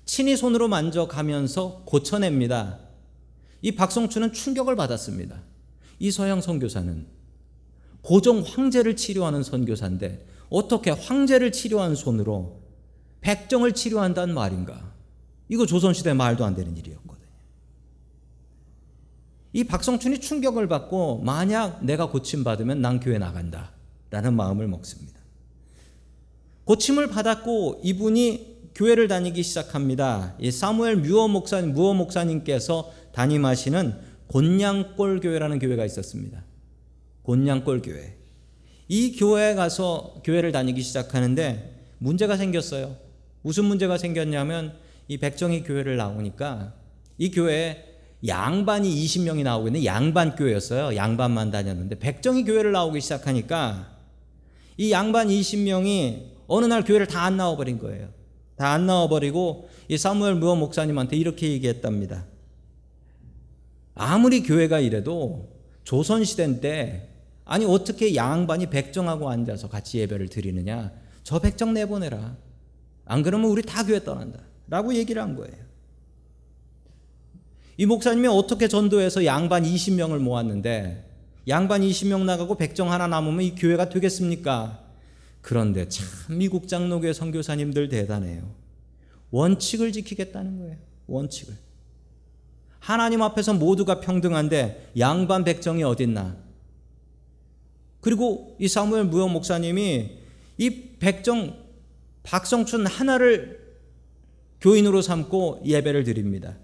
친히 0.05 0.37
손으로 0.37 0.69
만져가면서 0.69 1.85
고쳐냅니다. 1.87 2.81
이 3.63 3.73
박성춘은 3.73 4.35
충격을 4.35 4.77
받았습니다. 4.77 5.41
이 5.99 6.11
서양 6.11 6.43
선교사는 6.43 7.07
고종 8.03 8.43
황제를 8.43 8.95
치료하는 8.95 9.43
선교사인데 9.43 10.27
어떻게 10.51 10.91
황제를 10.91 11.51
치료한 11.51 11.95
손으로 11.95 12.61
백정을 13.23 13.73
치료한다는 13.73 14.35
말인가? 14.35 14.93
이거 15.49 15.65
조선시대 15.65 16.13
말도 16.13 16.45
안 16.45 16.55
되는 16.55 16.77
일이었거든요. 16.77 17.18
이 19.53 19.65
박성춘이 19.65 20.21
충격을 20.21 20.69
받고 20.69 21.23
만약 21.23 21.85
내가 21.85 22.11
고침받으면 22.11 22.81
난 22.81 23.01
교회 23.01 23.19
나간다. 23.19 23.73
라는 24.11 24.35
마음을 24.35 24.69
먹습니다. 24.69 25.21
고침을 26.65 27.09
받았고 27.09 27.81
이분이 27.83 28.59
교회를 28.75 29.09
다니기 29.09 29.43
시작합니다. 29.43 30.37
이 30.39 30.51
사무엘 30.51 30.97
뮤어 30.97 31.29
목사님, 31.29 31.73
무어 31.73 31.95
목사님께서 31.95 32.93
담임하시는 33.13 33.95
곤양골 34.29 35.21
교회라는 35.21 35.59
교회가 35.59 35.85
있었습니다. 35.85 36.45
곤양골 37.23 37.83
교회. 37.83 38.17
이 38.87 39.17
교회에 39.17 39.55
가서 39.55 40.23
교회를 40.25 40.53
다니기 40.53 40.83
시작하는데 40.83 41.95
문제가 41.99 42.37
생겼어요. 42.37 42.97
무슨 43.43 43.65
문제가 43.65 43.99
생겼냐면 43.99 44.75
이 45.09 45.19
백정희 45.19 45.65
교회를 45.65 45.97
나오니까 45.97 46.75
이 47.17 47.31
교회에 47.31 47.88
양반이 48.27 48.91
20명이 49.05 49.45
나오고 49.45 49.69
있는 49.69 49.85
양반 49.85 50.35
교회였어요. 50.35 50.97
양반만 50.97 51.51
다녔는데 51.51 51.99
백정희 51.99 52.45
교회를 52.45 52.73
나오기 52.73 53.01
시작하니까 53.01 53.97
이 54.77 54.91
양반 54.91 55.29
20명이 55.29 56.23
어느 56.49 56.67
날 56.67 56.85
교회를 56.85 57.07
다 57.07 57.25
안 57.25 57.37
나와 57.37 57.57
버린 57.57 57.79
거예요. 57.79 58.09
다 58.57 58.73
안 58.73 58.87
나와 58.87 59.09
버리고 59.09 59.69
이 59.89 59.97
사무엘 59.97 60.35
무어 60.35 60.57
목사님한테 60.57 61.17
이렇게 61.17 61.49
얘기했답니다. 61.53 62.25
아무리 63.95 64.43
교회가 64.43 64.81
이래도 64.81 65.49
조선 65.85 66.25
시대 66.25 66.61
때 66.61 67.09
아니 67.45 67.65
어떻게 67.65 68.15
양반이 68.15 68.67
백정하고 68.69 69.31
앉아서 69.31 69.69
같이 69.69 69.99
예배를 69.99 70.29
드리느냐? 70.29 70.93
저 71.23 71.39
백정 71.39 71.73
내보내라. 71.73 72.37
안 73.07 73.23
그러면 73.23 73.51
우리 73.51 73.63
다 73.63 73.85
교회 73.85 74.03
떠난다. 74.03 74.41
라고 74.69 74.95
얘기를 74.95 75.23
한 75.23 75.35
거예요. 75.35 75.68
이 77.79 77.87
목사님이 77.87 78.27
어떻게 78.27 78.67
전도해서 78.67 79.25
양반 79.25 79.63
20명을 79.63 80.19
모았는데 80.19 81.05
양반 81.47 81.81
20명 81.81 82.25
나가고 82.25 82.57
백정 82.57 82.91
하나 82.91 83.07
남으면 83.07 83.41
이 83.43 83.55
교회가 83.55 83.89
되겠습니까? 83.89 84.83
그런데 85.41 85.89
참 85.89 86.07
미국 86.37 86.67
장로교회 86.67 87.13
선교사님들 87.13 87.89
대단해요. 87.89 88.53
원칙을 89.31 89.93
지키겠다는 89.93 90.59
거예요. 90.59 90.77
원칙을. 91.07 91.55
하나님 92.81 93.23
앞에서 93.23 93.55
모두가 93.55 94.01
평등한데 94.01 94.91
양반 94.99 95.45
백정이 95.45 95.85
어딨나? 95.85 96.37
그리고 98.01 98.57
이 98.59 98.67
사무엘 98.67 99.05
무영 99.05 99.33
목사님이 99.33 100.19
이 100.59 100.71
백정 100.99 101.57
박성춘 102.25 102.87
하나를 102.87 103.77
교인으로 104.61 105.01
삼고 105.01 105.63
예배를 105.65 106.03
드립니다. 106.03 106.57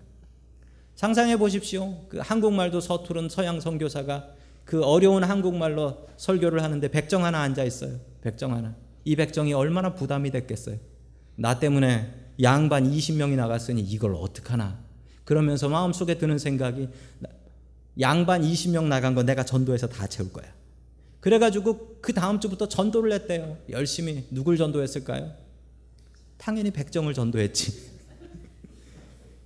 상상해 0.94 1.36
보십시오. 1.36 2.06
그 2.08 2.18
한국말도 2.18 2.80
서투른 2.80 3.28
서양 3.28 3.60
선교사가 3.60 4.28
그 4.64 4.82
어려운 4.82 5.24
한국말로 5.24 6.06
설교를 6.16 6.62
하는데 6.62 6.86
백정 6.88 7.24
하나 7.24 7.40
앉아 7.42 7.64
있어요. 7.64 7.98
백정 8.22 8.54
하나. 8.54 8.74
이 9.04 9.16
백정이 9.16 9.52
얼마나 9.52 9.94
부담이 9.94 10.30
됐겠어요. 10.30 10.78
나 11.36 11.58
때문에 11.58 12.12
양반 12.42 12.90
20명이 12.90 13.36
나갔으니 13.36 13.82
이걸 13.82 14.14
어떡하나. 14.14 14.82
그러면서 15.24 15.68
마음속에 15.68 16.18
드는 16.18 16.38
생각이 16.38 16.88
양반 18.00 18.42
20명 18.42 18.84
나간 18.84 19.14
거 19.14 19.22
내가 19.22 19.44
전도해서 19.44 19.88
다 19.88 20.06
채울 20.06 20.32
거야. 20.32 20.46
그래가지고 21.20 21.98
그 22.00 22.12
다음 22.12 22.40
주부터 22.40 22.68
전도를 22.68 23.12
했대요. 23.12 23.56
열심히 23.70 24.26
누굴 24.30 24.56
전도했을까요? 24.56 25.32
당연히 26.36 26.70
백정을 26.70 27.14
전도했지. 27.14 27.93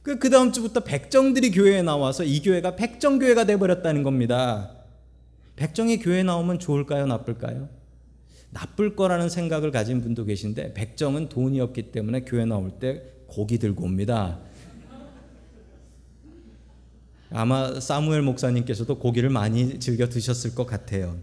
그, 0.08 0.18
그 0.18 0.30
다음 0.30 0.52
주부터 0.52 0.80
백정들이 0.80 1.50
교회에 1.50 1.82
나와서 1.82 2.24
이 2.24 2.40
교회가 2.40 2.76
백정교회가 2.76 3.44
돼버렸다는 3.44 4.02
겁니다. 4.02 4.70
백정이 5.56 5.98
교회에 5.98 6.22
나오면 6.22 6.60
좋을까요? 6.60 7.04
나쁠까요? 7.04 7.68
나쁠 8.48 8.96
거라는 8.96 9.28
생각을 9.28 9.70
가진 9.70 10.00
분도 10.00 10.24
계신데, 10.24 10.72
백정은 10.72 11.28
돈이 11.28 11.60
없기 11.60 11.92
때문에 11.92 12.20
교회 12.20 12.46
나올 12.46 12.70
때 12.70 13.02
고기 13.26 13.58
들고 13.58 13.84
옵니다. 13.84 14.38
아마 17.30 17.78
사무엘 17.78 18.22
목사님께서도 18.22 18.98
고기를 18.98 19.28
많이 19.28 19.78
즐겨 19.78 20.08
드셨을 20.08 20.54
것 20.54 20.66
같아요. 20.66 21.18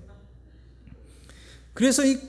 그래서 1.73 2.05
이 2.05 2.19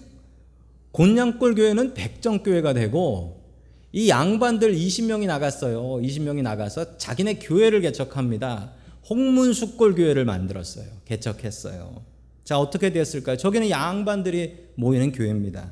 곤양골 0.92 1.54
교회는 1.54 1.92
백정 1.92 2.42
교회가 2.42 2.72
되고 2.72 3.45
이 3.92 4.08
양반들 4.08 4.74
20명이 4.74 5.26
나갔어요. 5.26 5.80
20명이 6.02 6.42
나가서 6.42 6.98
자기네 6.98 7.38
교회를 7.38 7.80
개척합니다. 7.80 8.72
홍문숙골 9.08 9.94
교회를 9.94 10.24
만들었어요. 10.24 10.86
개척했어요. 11.04 12.02
자, 12.44 12.58
어떻게 12.58 12.92
됐을까요? 12.92 13.36
저기는 13.36 13.70
양반들이 13.70 14.66
모이는 14.74 15.12
교회입니다. 15.12 15.70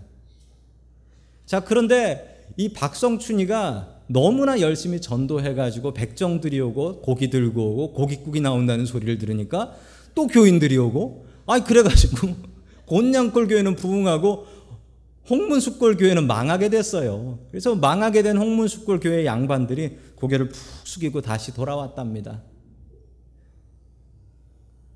자, 1.47 1.61
그런데 1.61 2.47
이 2.57 2.71
박성춘이가 2.71 3.95
너무나 4.07 4.61
열심히 4.61 5.01
전도해가지고 5.01 5.95
백정들이 5.95 6.61
오고 6.61 7.01
고기 7.01 7.31
들고 7.31 7.63
오고 7.63 7.93
고깃국이 7.93 8.41
나온다는 8.41 8.87
소리를 8.87 9.19
들으니까 9.19 9.75
또 10.15 10.27
교인들이 10.27 10.77
오고 10.77 11.27
아이 11.47 11.63
그래가지고 11.63 12.35
곤양골 12.87 13.49
교회는 13.49 13.77
부흥하고 13.77 14.47
홍문숙골 15.29 15.97
교회는 15.97 16.27
망하게 16.27 16.69
됐어요. 16.69 17.39
그래서 17.51 17.75
망하게 17.75 18.23
된 18.23 18.37
홍문숙골 18.37 19.01
교회 19.01 19.25
양반들이 19.25 19.99
고개를 20.17 20.49
푹 20.49 20.57
숙이고 20.87 21.21
다시 21.23 21.55
돌아왔답니다. 21.55 22.43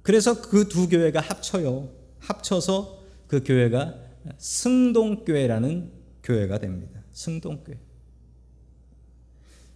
그래서 0.02 0.40
그 0.40 0.68
두 0.68 0.88
교회가 0.88 1.20
합쳐요. 1.20 1.90
합쳐서 2.20 2.98
그 3.26 3.42
교회가 3.44 3.94
승동교회라는 4.38 5.92
교회가 6.22 6.58
됩니다. 6.58 7.00
승동교회. 7.12 7.78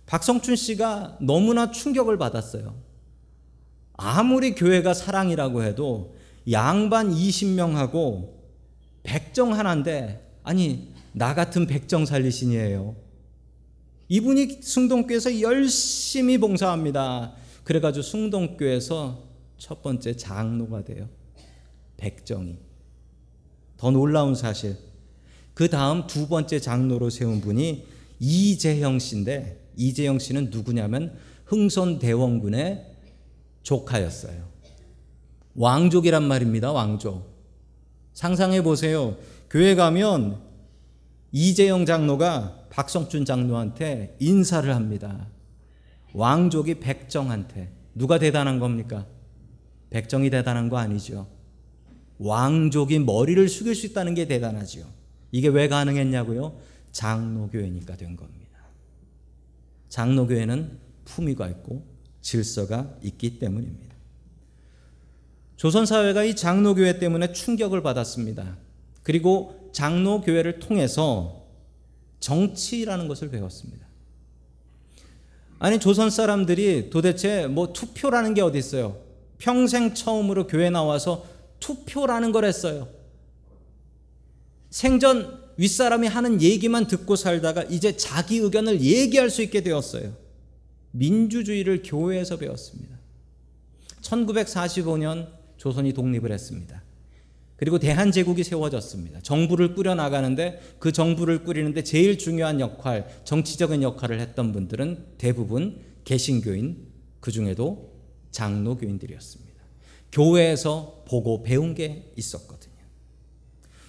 박성춘 0.07 0.57
씨가 0.57 1.19
너무나 1.21 1.71
충격을 1.71 2.19
받았어요. 2.19 2.75
아무리 3.95 4.55
교회가 4.55 4.95
사랑이라고 4.95 5.63
해도 5.63 6.15
양반 6.51 7.11
20명하고 7.11 8.33
백정 9.03 9.55
하나인데 9.55 10.32
아니 10.43 10.89
나 11.13 11.35
같은 11.35 11.67
백정 11.67 12.05
살리신이에요. 12.07 12.97
이분이 14.09 14.61
숭동교에서 14.63 15.41
열심히 15.41 16.39
봉사합니다. 16.39 17.35
그래가지고 17.65 18.03
숭동교에서 18.03 19.25
첫 19.59 19.83
번째 19.83 20.17
장로가 20.17 20.85
돼요. 20.85 21.09
백정이. 21.97 22.59
더 23.77 23.91
놀라운 23.91 24.35
사실. 24.35 24.77
그 25.55 25.69
다음 25.69 26.07
두 26.07 26.29
번째 26.29 26.59
장로로 26.61 27.11
세운 27.11 27.41
분이 27.41 27.87
이재형 28.19 28.99
씨인데 28.99 29.71
이재영 29.77 30.19
씨는 30.19 30.51
누구냐면 30.51 31.17
흥선대원군의 31.47 32.87
조카였어요. 33.63 34.49
왕족이란 35.55 36.25
말입니다. 36.25 36.73
왕족. 36.73 37.31
상상해 38.15 38.63
보세요. 38.63 39.17
교회 39.53 39.75
가면 39.75 40.41
이재영 41.31 41.85
장로가 41.85 42.69
박성춘 42.71 43.27
장로한테 43.27 44.17
인사를 44.19 44.75
합니다. 44.75 45.29
왕족이 46.15 46.81
백정한테 46.81 47.71
누가 47.95 48.19
대단한 48.19 48.59
겁니까? 48.59 49.07
백정이 49.91 50.31
대단한 50.31 50.71
거 50.71 50.79
아니죠. 50.79 51.29
왕족이 52.17 53.01
머리를 53.01 53.47
숙일 53.47 53.75
수 53.75 53.85
있다는 53.85 54.15
게 54.15 54.27
대단하지요. 54.27 54.87
이게 55.33 55.49
왜 55.49 55.69
가능했냐고요? 55.69 56.59
장로교회니까 56.93 57.99
된 57.99 58.17
겁니다. 58.17 58.59
장로교회는 59.91 60.79
품위가 61.05 61.49
있고 61.51 61.87
질서가 62.23 62.97
있기 63.03 63.39
때문입니다. 63.39 63.97
조선사회가 65.57 66.25
이 66.25 66.37
장로교회 66.37 66.99
때문에 66.99 67.35
충격을 67.35 67.83
받았습니다. 67.83 68.62
그리고 69.03 69.71
장로교회를 69.73 70.61
통해서 70.61 71.47
정치라는 72.21 73.09
것을 73.09 73.31
배웠습니다. 73.31 73.87
아니, 75.59 75.79
조선 75.79 76.11
사람들이 76.11 76.91
도대체 76.91 77.47
뭐 77.47 77.73
투표라는 77.73 78.35
게 78.35 78.43
어디 78.43 78.59
있어요? 78.59 78.97
평생 79.39 79.95
처음으로 79.95 80.47
교회 80.47 80.71
나와서 80.71 81.27
투표라는 81.61 82.33
걸 82.33 82.45
했어요. 82.45 82.89
생전 84.71 85.43
윗사람이 85.57 86.07
하는 86.09 86.41
얘기만 86.41 86.87
듣고 86.87 87.15
살다가 87.15 87.63
이제 87.65 87.97
자기 87.97 88.39
의견을 88.39 88.81
얘기할 88.81 89.31
수 89.31 89.43
있게 89.43 89.63
되었어요. 89.63 90.17
민주주의를 90.93 91.83
교회에서 91.85 92.37
배웠습니다. 92.39 92.97
1945년 94.01 95.29
조선이 95.57 95.93
독립을 95.93 96.33
했습니다. 96.33 96.83
그리고 97.63 97.79
대한제국이 97.79 98.43
세워졌습니다. 98.43 99.21
정부를 99.21 99.77
꾸려 99.77 99.95
나가는데 99.95 100.61
그 100.81 100.91
정부를 100.91 101.45
꾸리는데 101.45 101.85
제일 101.85 102.19
중요한 102.19 102.59
역할, 102.59 103.07
정치적인 103.23 103.85
역할을 103.85 104.19
했던 104.19 104.53
분들은 104.53 105.15
대부분 105.17 105.81
개신교인, 106.03 106.89
그 107.21 107.31
중에도 107.31 107.93
장로교인들이었습니다. 108.33 109.63
교회에서 110.11 111.05
보고 111.07 111.45
배운 111.45 111.77
게 111.77 112.13
있었거든요. 112.17 112.75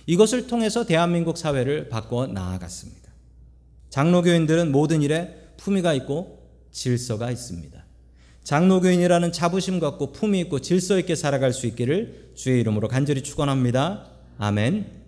이것을 0.05 0.45
통해서 0.45 0.86
대한민국 0.86 1.39
사회를 1.39 1.89
바꿔 1.89 2.27
나아갔습니다. 2.27 3.12
장로교인들은 3.89 4.71
모든 4.71 5.01
일에 5.01 5.33
품위가 5.57 5.95
있고 5.95 6.47
질서가 6.71 7.31
있습니다. 7.31 7.83
장로교인이라는 8.43 9.32
자부심 9.32 9.79
갖고 9.79 10.12
품위 10.12 10.39
있고 10.41 10.60
질서 10.60 10.99
있게 10.99 11.15
살아갈 11.15 11.53
수 11.53 11.65
있기를 11.67 12.32
주의 12.36 12.60
이름으로 12.60 12.88
간절히 12.88 13.23
축원합니다. 13.23 14.10
아멘. 14.38 15.03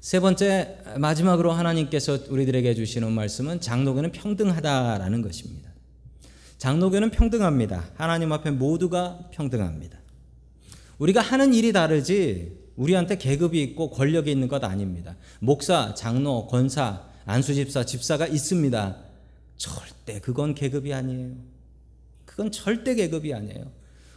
세 0.00 0.20
번째 0.20 0.78
마지막으로 0.98 1.52
하나님께서 1.52 2.18
우리들에게 2.28 2.74
주시는 2.74 3.10
말씀은 3.12 3.60
장로교는 3.60 4.12
평등하다라는 4.12 5.22
것입니다. 5.22 5.70
장로교는 6.58 7.10
평등합니다. 7.10 7.90
하나님 7.96 8.32
앞에 8.32 8.50
모두가 8.50 9.28
평등합니다. 9.32 9.98
우리가 10.98 11.20
하는 11.20 11.54
일이 11.54 11.72
다르지 11.72 12.52
우리한테 12.76 13.16
계급이 13.18 13.62
있고 13.62 13.90
권력이 13.90 14.30
있는 14.30 14.48
것 14.48 14.62
아닙니다. 14.64 15.16
목사, 15.40 15.94
장로, 15.94 16.46
권사, 16.46 17.04
안수집사, 17.24 17.84
집사가 17.84 18.26
있습니다. 18.26 18.96
절대 19.56 20.20
그건 20.20 20.54
계급이 20.54 20.92
아니에요. 20.92 21.55
그건 22.36 22.52
절대 22.52 22.94
계급이 22.94 23.32
아니에요. 23.32 23.72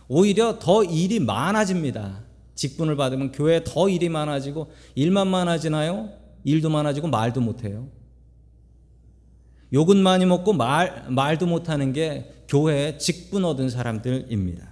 오히려 0.09 0.59
더 0.59 0.83
일이 0.83 1.19
많아집니다. 1.21 2.21
직분을 2.53 2.97
받으면 2.97 3.31
교회에 3.31 3.63
더 3.63 3.87
일이 3.87 4.09
많아지고 4.09 4.69
일만 4.95 5.29
많아지나요? 5.29 6.09
일도 6.43 6.69
많아지고 6.69 7.07
말도 7.07 7.39
못해요. 7.39 7.87
욕은 9.71 9.97
많이 9.97 10.25
먹고 10.25 10.51
말, 10.51 11.05
말도 11.09 11.45
못하는 11.45 11.93
게 11.93 12.43
교회에 12.49 12.97
직분 12.97 13.45
얻은 13.45 13.69
사람들입니다. 13.69 14.67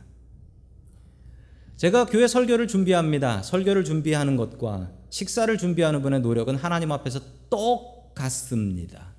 제가 1.78 2.06
교회 2.08 2.28
설교를 2.28 2.68
준비합니다. 2.68 3.44
설교를 3.44 3.86
준비하는 3.86 4.36
것과 4.36 4.92
식사를 5.10 5.56
준비하는 5.58 6.02
분의 6.02 6.20
노력은 6.20 6.58
하나님 6.58 6.92
앞에서 6.92 7.22
똑같습니다. 7.50 9.17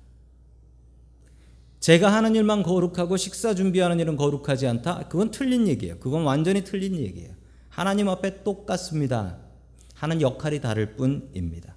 제가 1.79 2.13
하는 2.13 2.35
일만 2.35 2.63
거룩하고 2.63 3.15
식사 3.17 3.55
준비하는 3.55 3.99
일은 3.99 4.17
거룩하지 4.17 4.67
않다? 4.67 5.07
그건 5.09 5.31
틀린 5.31 5.67
얘기예요. 5.67 5.97
그건 5.99 6.23
완전히 6.23 6.63
틀린 6.63 6.95
얘기예요. 6.97 7.31
하나님 7.69 8.09
앞에 8.09 8.43
똑같습니다. 8.43 9.37
하는 9.93 10.21
역할이 10.21 10.59
다를 10.61 10.95
뿐입니다. 10.95 11.75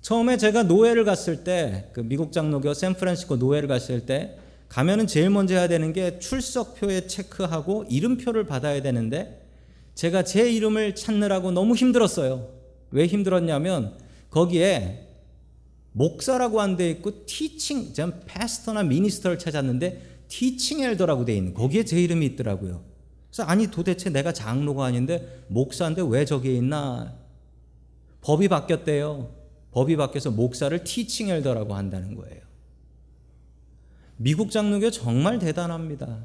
처음에 0.00 0.36
제가 0.36 0.64
노예를 0.64 1.04
갔을 1.04 1.44
때, 1.44 1.90
그 1.92 2.00
미국 2.00 2.32
장로교 2.32 2.74
샌프란시스코 2.74 3.36
노예를 3.36 3.68
갔을 3.68 4.04
때, 4.06 4.36
가면은 4.68 5.06
제일 5.06 5.30
먼저 5.30 5.54
해야 5.54 5.68
되는 5.68 5.92
게 5.92 6.18
출석표에 6.18 7.06
체크하고 7.06 7.84
이름표를 7.90 8.46
받아야 8.46 8.80
되는데 8.80 9.46
제가 9.94 10.24
제 10.24 10.50
이름을 10.50 10.94
찾느라고 10.94 11.50
너무 11.50 11.74
힘들었어요. 11.74 12.48
왜 12.90 13.06
힘들었냐면 13.06 13.98
거기에 14.30 15.01
목사라고 15.92 16.60
안 16.60 16.76
돼 16.76 16.90
있고 16.90 17.26
티칭, 17.26 17.92
전 17.92 18.22
패스터나 18.26 18.82
미니스터를 18.82 19.38
찾았는데 19.38 20.24
티칭 20.28 20.80
엘더라고 20.80 21.24
돼 21.24 21.36
있는 21.36 21.52
거기에 21.54 21.84
제 21.84 22.02
이름이 22.02 22.24
있더라고요. 22.26 22.82
그래서 23.28 23.42
아니 23.44 23.70
도대체 23.70 24.10
내가 24.10 24.32
장로가 24.32 24.84
아닌데 24.86 25.44
목사인데 25.48 26.02
왜 26.06 26.24
저기에 26.24 26.54
있나? 26.56 27.14
법이 28.22 28.48
바뀌었대요. 28.48 29.34
법이 29.72 29.96
바뀌어서 29.96 30.30
목사를 30.30 30.82
티칭 30.84 31.28
엘더라고 31.28 31.74
한다는 31.74 32.14
거예요. 32.14 32.40
미국 34.16 34.50
장로교 34.50 34.90
정말 34.90 35.38
대단합니다. 35.38 36.24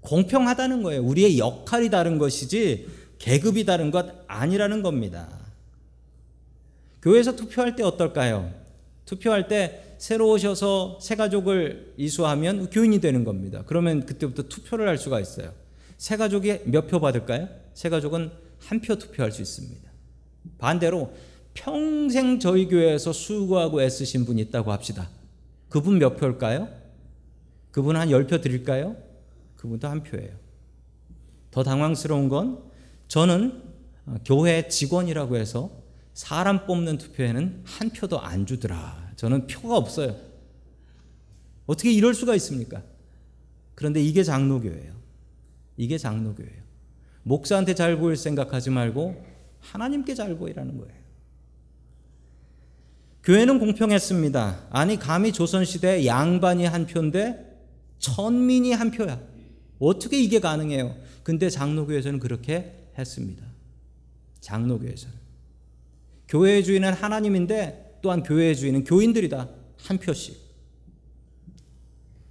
공평하다는 0.00 0.82
거예요. 0.82 1.02
우리의 1.02 1.38
역할이 1.38 1.90
다른 1.90 2.18
것이지 2.18 2.88
계급이 3.18 3.64
다른 3.64 3.90
것 3.90 4.06
아니라는 4.26 4.82
겁니다. 4.82 5.28
교회에서 7.08 7.34
투표할 7.36 7.74
때 7.74 7.82
어떨까요? 7.82 8.52
투표할 9.06 9.48
때 9.48 9.94
새로 9.96 10.30
오셔서 10.30 10.98
새 11.00 11.16
가족을 11.16 11.94
이수하면 11.96 12.68
교인이 12.68 13.00
되는 13.00 13.24
겁니다. 13.24 13.62
그러면 13.66 14.04
그때부터 14.04 14.42
투표를 14.42 14.86
할 14.86 14.98
수가 14.98 15.18
있어요. 15.18 15.52
새 15.96 16.18
가족이 16.18 16.58
몇 16.66 16.86
표 16.86 17.00
받을까요? 17.00 17.48
새 17.72 17.88
가족은 17.88 18.30
한 18.60 18.80
표 18.82 18.96
투표할 18.96 19.32
수 19.32 19.40
있습니다. 19.40 19.90
반대로 20.58 21.12
평생 21.54 22.38
저희 22.40 22.68
교회에서 22.68 23.14
수고하고 23.14 23.80
애쓰신 23.82 24.26
분이 24.26 24.42
있다고 24.42 24.70
합시다. 24.70 25.08
그분 25.70 25.98
몇 25.98 26.16
표일까요? 26.18 26.68
그분 27.70 27.96
한 27.96 28.08
10표 28.10 28.42
드릴까요? 28.42 28.96
그분도 29.56 29.88
한 29.88 30.02
표예요. 30.02 30.32
더 31.50 31.62
당황스러운 31.62 32.28
건 32.28 32.62
저는 33.08 33.62
교회 34.26 34.68
직원이라고 34.68 35.36
해서 35.36 35.70
사람 36.18 36.66
뽑는 36.66 36.98
투표에는 36.98 37.62
한 37.64 37.90
표도 37.90 38.20
안 38.20 38.44
주더라. 38.44 39.12
저는 39.14 39.46
표가 39.46 39.76
없어요. 39.76 40.16
어떻게 41.66 41.92
이럴 41.92 42.12
수가 42.12 42.34
있습니까? 42.34 42.82
그런데 43.76 44.02
이게 44.02 44.24
장로교예요. 44.24 44.94
이게 45.76 45.96
장로교예요. 45.96 46.60
목사한테 47.22 47.76
잘 47.76 47.96
보일 47.98 48.16
생각하지 48.16 48.70
말고 48.70 49.24
하나님께 49.60 50.16
잘 50.16 50.36
보이라는 50.36 50.78
거예요. 50.78 50.92
교회는 53.22 53.60
공평했습니다. 53.60 54.70
아니 54.70 54.98
감히 54.98 55.32
조선시대 55.32 56.04
양반이 56.04 56.64
한 56.64 56.88
표인데 56.88 57.62
천민이 58.00 58.72
한 58.72 58.90
표야. 58.90 59.20
어떻게 59.78 60.20
이게 60.20 60.40
가능해요? 60.40 60.96
근데 61.22 61.48
장로교에서는 61.48 62.18
그렇게 62.18 62.88
했습니다. 62.98 63.46
장로교에서는. 64.40 65.17
교회의 66.28 66.64
주인은 66.64 66.92
하나님인데 66.92 67.98
또한 68.02 68.22
교회의 68.22 68.56
주인은 68.56 68.84
교인들이다. 68.84 69.48
한 69.84 69.98
표씩. 69.98 70.48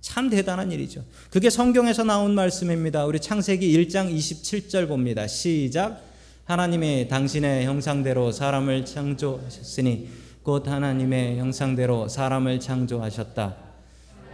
참 0.02 0.30
대단한 0.30 0.72
일이죠. 0.72 1.04
그게 1.30 1.50
성경에서 1.50 2.04
나온 2.04 2.34
말씀입니다. 2.34 3.06
우리 3.06 3.20
창세기 3.20 3.78
1장 3.78 4.14
27절 4.16 4.88
봅니다. 4.88 5.28
시작. 5.28 6.02
하나님이 6.46 7.08
당신의 7.10 7.66
형상대로 7.66 8.32
사람을 8.32 8.86
창조하셨으니 8.86 10.10
곧 10.44 10.66
하나님의 10.68 11.38
형상대로 11.40 12.08
사람을 12.08 12.62
창조하셨다. 12.62 13.58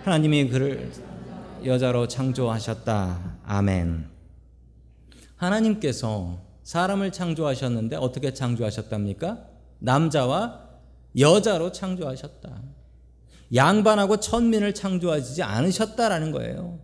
하나님이 0.04 0.50
그를 0.50 0.92
여자로 1.66 2.08
창조하셨다. 2.08 3.38
아멘. 3.46 4.06
하나님께서 5.38 6.40
사람을 6.64 7.12
창조하셨는데 7.12 7.96
어떻게 7.96 8.34
창조하셨답니까? 8.34 9.53
남자와 9.84 10.62
여자로 11.20 11.72
창조하셨다. 11.72 12.62
양반하고 13.54 14.20
천민을 14.20 14.74
창조하지 14.74 15.44
않으셨다라는 15.44 16.32
거예요. 16.32 16.80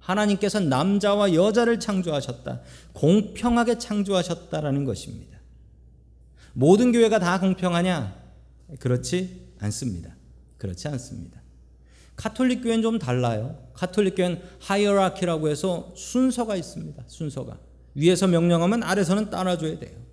하나님께서 0.00 0.60
남자와 0.60 1.34
여자를 1.34 1.80
창조하셨다. 1.80 2.60
공평하게 2.92 3.78
창조하셨다라는 3.78 4.84
것입니다. 4.84 5.38
모든 6.52 6.92
교회가 6.92 7.18
다 7.18 7.38
공평하냐? 7.40 8.14
그렇지 8.80 9.52
않습니다. 9.60 10.14
그렇지 10.58 10.88
않습니다. 10.88 11.40
카톨릭 12.16 12.62
교회는 12.62 12.82
좀 12.82 12.98
달라요. 12.98 13.68
카톨릭 13.74 14.16
교회는 14.16 14.42
hierarchy라고 14.60 15.48
해서 15.48 15.92
순서가 15.96 16.56
있습니다. 16.56 17.04
순서가. 17.06 17.58
위에서 17.94 18.26
명령하면 18.26 18.82
아래서는 18.82 19.30
따라줘야 19.30 19.78
돼요. 19.78 20.06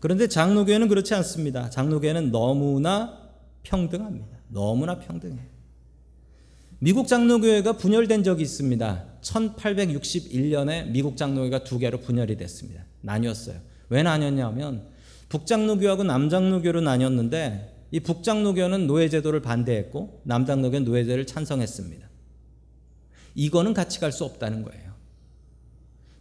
그런데 0.00 0.28
장로교회는 0.28 0.88
그렇지 0.88 1.14
않습니다. 1.14 1.70
장로교회는 1.70 2.30
너무나 2.30 3.30
평등합니다. 3.62 4.36
너무나 4.48 4.98
평등해요. 4.98 5.56
미국 6.78 7.08
장로교회가 7.08 7.78
분열된 7.78 8.22
적이 8.22 8.42
있습니다. 8.42 9.04
1861년에 9.22 10.90
미국 10.90 11.16
장로교회가 11.16 11.64
두 11.64 11.78
개로 11.78 11.98
분열이 12.00 12.36
됐습니다. 12.36 12.84
나뉘었어요. 13.00 13.58
왜 13.88 14.02
나뉘었냐면 14.02 14.88
북장로교하고 15.28 16.04
남장로교로 16.04 16.82
나뉘었는데 16.82 17.74
이 17.92 18.00
북장로교는 18.00 18.86
노예제도를 18.86 19.40
반대했고 19.40 20.20
남장로교는 20.24 20.84
노예제를 20.84 21.26
찬성했습니다. 21.26 22.06
이거는 23.34 23.74
같이 23.74 24.00
갈 24.00 24.12
수 24.12 24.24
없다는 24.24 24.62
거예요. 24.62 24.92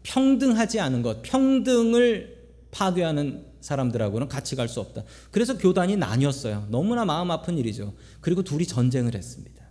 평등하지 0.03 0.79
않은 0.79 1.01
것, 1.01 1.21
평등을 1.23 2.35
파괴하는 2.71 3.45
사람들하고는 3.65 4.27
같이 4.27 4.55
갈 4.55 4.69
수 4.69 4.79
없다. 4.79 5.03
그래서 5.31 5.57
교단이 5.57 5.97
나뉘었어요. 5.97 6.67
너무나 6.69 7.03
마음 7.03 7.31
아픈 7.31 7.57
일이죠. 7.57 7.93
그리고 8.21 8.43
둘이 8.43 8.65
전쟁을 8.65 9.15
했습니다. 9.15 9.65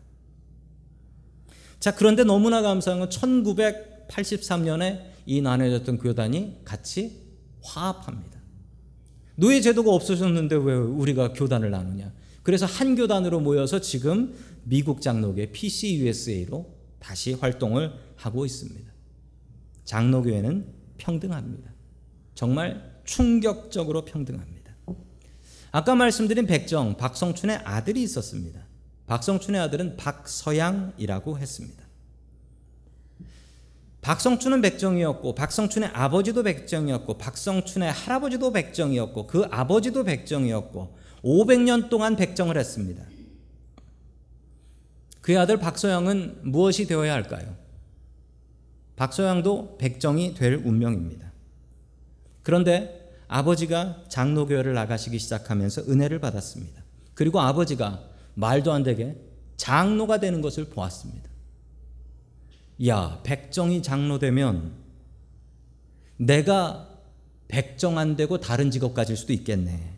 자, 1.79 1.95
그런데 1.95 2.25
너무나 2.25 2.61
감사한 2.63 3.01
건 3.01 3.09
1983년에 3.09 5.01
이 5.27 5.41
나눠졌던 5.41 5.99
교단이 5.99 6.65
같이 6.65 7.23
화합합니다. 7.63 8.41
노예 9.37 9.61
제도가 9.61 9.93
없어졌는데 9.93 10.57
왜 10.57 10.75
우리가 10.75 11.33
교단을 11.33 11.71
나누냐? 11.71 12.13
그래서 12.43 12.67
한 12.67 12.95
교단으로 12.97 13.41
모여서 13.41 13.81
지금 13.81 14.35
미국 14.65 15.03
장로교회 15.03 15.53
PCUSA로 15.53 16.75
다시 16.99 17.33
활동을 17.35 17.93
하고 18.17 18.45
있습니다. 18.45 18.93
장로교회는 19.85 20.67
평등합니다. 20.99 21.73
정말 22.35 22.94
충격적으로 23.05 24.05
평등합니다. 24.05 24.73
아까 25.73 25.95
말씀드린 25.95 26.47
백정 26.47 26.97
박성춘의 26.97 27.57
아들이 27.65 28.03
있었습니다. 28.03 28.61
박성춘의 29.07 29.61
아들은 29.61 29.97
박서양이라고 29.97 31.39
했습니다. 31.39 31.85
박성춘은 34.01 34.61
백정이었고 34.61 35.35
박성춘의 35.35 35.89
아버지도 35.95 36.43
백정이었고 36.43 37.19
박성춘의 37.19 37.91
할아버지도 37.91 38.53
백정이었고 38.53 39.27
그 39.27 39.47
아버지도 39.51 40.05
백정이었고 40.05 40.97
500년 41.25 41.89
동안 41.89 42.15
백정을 42.17 42.59
했습니다. 42.59 43.03
그의 45.23 45.39
아들 45.39 45.59
박서양은 45.59 46.41
무엇이 46.43 46.87
되어야 46.87 47.15
할까요? 47.15 47.57
박서양도 48.97 49.79
백정이 49.79 50.35
될 50.35 50.55
운명입니다. 50.55 51.33
그런데 52.45 53.11
아버지가 53.27 54.05
장로교회를 54.09 54.75
나가시기 54.75 55.19
시작하면서 55.19 55.87
은혜를 55.89 56.21
받았습니다. 56.21 56.85
그리고 57.15 57.41
아버지가 57.41 58.05
말도 58.35 58.73
안 58.73 58.85
되게 58.85 59.17
장로가 59.57 60.21
되는 60.21 60.41
것을 60.41 60.67
보았습니다. 60.67 61.29
야, 62.87 63.21
백정이 63.25 63.83
장로 63.83 64.19
되면 64.19 64.73
내가 66.17 66.89
백정 67.49 67.99
안 67.99 68.17
되고 68.17 68.39
다른 68.39 68.71
직업 68.71 68.95
가질 68.95 69.17
수도 69.17 69.33
있겠네. 69.33 69.95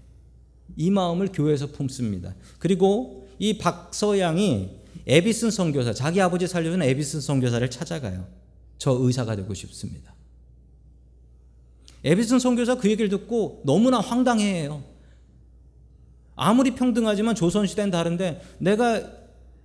이 0.77 0.91
마음을 0.91 1.31
교회에서 1.33 1.69
품습니다. 1.69 2.35
그리고 2.59 3.29
이 3.39 3.59
박서양이 3.59 4.79
에비슨 5.07 5.51
선교사, 5.51 5.93
자기 5.93 6.21
아버지 6.21 6.47
살려준 6.47 6.83
에비슨 6.83 7.21
선교사를 7.21 7.69
찾아가요. 7.71 8.27
저 8.79 8.93
의사가 8.93 9.37
되고 9.37 9.53
싶습니다. 9.55 10.16
에비슨 12.07 12.39
선교사 12.39 12.77
그 12.77 12.89
얘기를 12.89 13.09
듣고 13.09 13.63
너무나 13.67 13.99
황당해해요. 13.99 14.83
아무리 16.37 16.75
평등하지만 16.75 17.35
조선 17.35 17.67
시대는 17.67 17.91
다른데 17.91 18.41
내가 18.59 19.03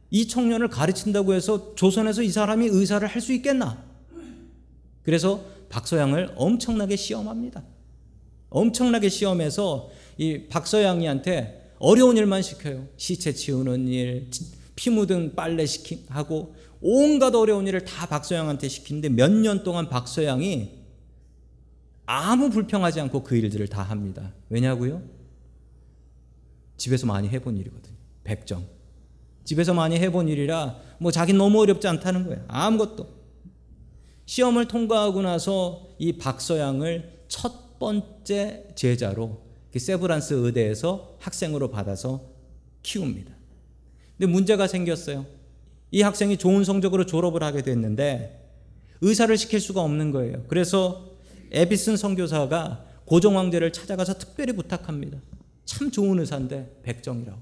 이 0.10 0.28
청년을 0.28 0.70
가르친다고 0.70 1.34
해서 1.36 1.76
조선에서 1.76 2.24
이 2.24 2.30
사람이 2.30 2.66
의사를 2.68 3.08
할 3.08 3.22
수 3.22 3.32
있겠나? 3.34 3.84
그래서 5.04 5.46
박서양을 5.70 6.32
엄청나게 6.36 6.96
시험합니다. 6.96 7.64
엄청나게 8.50 9.10
시험해서 9.10 9.90
이 10.18 10.48
박서양이한테 10.50 11.74
어려운 11.78 12.18
일만 12.18 12.42
시켜요. 12.42 12.88
시체 12.98 13.34
치우는 13.34 13.88
일, 13.88 14.30
피 14.76 14.90
묻은 14.90 15.36
빨래 15.36 15.66
시키 15.68 16.06
하고 16.10 16.56
온갖 16.82 17.34
어려운 17.36 17.68
일을 17.68 17.86
다 17.86 18.08
박서양한테 18.08 18.68
시키는데 18.68 19.10
몇 19.10 19.32
년 19.32 19.64
동안 19.64 19.90
박서양이 19.90 20.81
아무 22.14 22.50
불평하지 22.50 23.00
않고 23.00 23.24
그 23.24 23.38
일들을 23.38 23.70
다 23.70 23.84
합니다. 23.84 24.34
왜냐고요? 24.50 25.02
집에서 26.76 27.08
많이 27.08 27.30
해본 27.30 27.56
일이거든요. 27.56 27.96
백정. 28.26 28.66
집에서 29.46 29.74
많이 29.74 29.98
해본 29.98 30.28
일이라 30.28 30.76
뭐 31.00 31.10
자기 31.10 31.32
너무 31.32 31.62
어렵지 31.62 31.88
않다는 31.88 32.26
거예요. 32.26 32.44
아무것도. 32.50 33.08
시험을 34.26 34.68
통과하고 34.68 35.22
나서 35.22 35.88
이 36.00 36.18
박서양을 36.18 37.26
첫 37.30 37.80
번째 37.80 38.68
제자로 38.76 39.42
그 39.72 39.80
세브란스 39.80 40.34
의대에서 40.34 41.16
학생으로 41.20 41.72
받아서 41.72 42.26
키웁니다. 42.84 43.32
근데 44.18 44.30
문제가 44.30 44.68
생겼어요. 44.68 45.26
이 45.92 46.02
학생이 46.02 46.36
좋은 46.36 46.66
성적으로 46.66 47.06
졸업을 47.06 47.42
하게 47.42 47.62
됐는데 47.62 48.50
의사를 49.00 49.36
시킬 49.38 49.62
수가 49.62 49.82
없는 49.82 50.12
거예요. 50.12 50.44
그래서 50.50 51.11
에비슨 51.52 51.98
선교사가 51.98 52.86
고종 53.06 53.38
황제를 53.38 53.74
찾아가서 53.74 54.18
특별히 54.18 54.54
부탁합니다. 54.54 55.20
참 55.66 55.92
좋은 55.92 56.20
의사인데 56.20 56.82
백정이라고. 56.84 57.40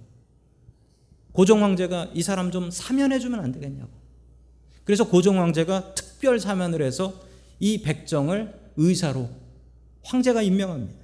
고종 1.31 1.63
황제가 1.63 2.11
이 2.13 2.23
사람 2.23 2.51
좀 2.51 2.71
사면해 2.71 3.19
주면 3.19 3.39
안 3.39 3.51
되겠냐고. 3.51 3.91
그래서 4.83 5.07
고종 5.07 5.39
황제가 5.39 5.93
특별 5.93 6.39
사면을 6.39 6.81
해서 6.81 7.13
이 7.59 7.81
백정을 7.81 8.71
의사로 8.77 9.29
황제가 10.03 10.41
임명합니다. 10.41 10.99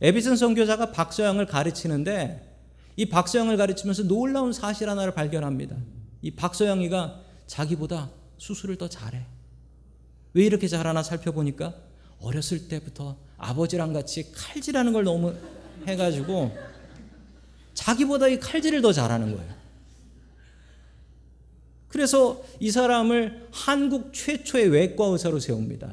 에비슨 0.00 0.36
선교사가 0.36 0.92
박서양을 0.92 1.44
가르치는데 1.44 2.50
이 2.96 3.06
박서양을 3.06 3.56
가르치면서 3.56 4.04
놀라운 4.04 4.52
사실 4.52 4.88
하나를 4.88 5.12
발견합니다. 5.12 5.76
이 6.22 6.30
박서양이가 6.30 7.20
자기보다 7.46 8.10
수술을 8.38 8.76
더 8.76 8.88
잘해. 8.88 9.26
왜 10.34 10.44
이렇게 10.44 10.68
잘하나 10.68 11.02
살펴보니까 11.02 11.74
어렸을 12.20 12.68
때부터 12.68 13.16
아버지랑 13.36 13.92
같이 13.92 14.30
칼질하는 14.32 14.92
걸 14.92 15.04
너무 15.04 15.34
해가지고 15.86 16.56
자기보다 17.74 18.28
이 18.28 18.38
칼질을 18.38 18.82
더 18.82 18.92
잘하는 18.92 19.34
거예요. 19.34 19.60
그래서 21.88 22.42
이 22.60 22.70
사람을 22.70 23.48
한국 23.50 24.12
최초의 24.12 24.68
외과 24.68 25.06
의사로 25.06 25.40
세웁니다. 25.40 25.92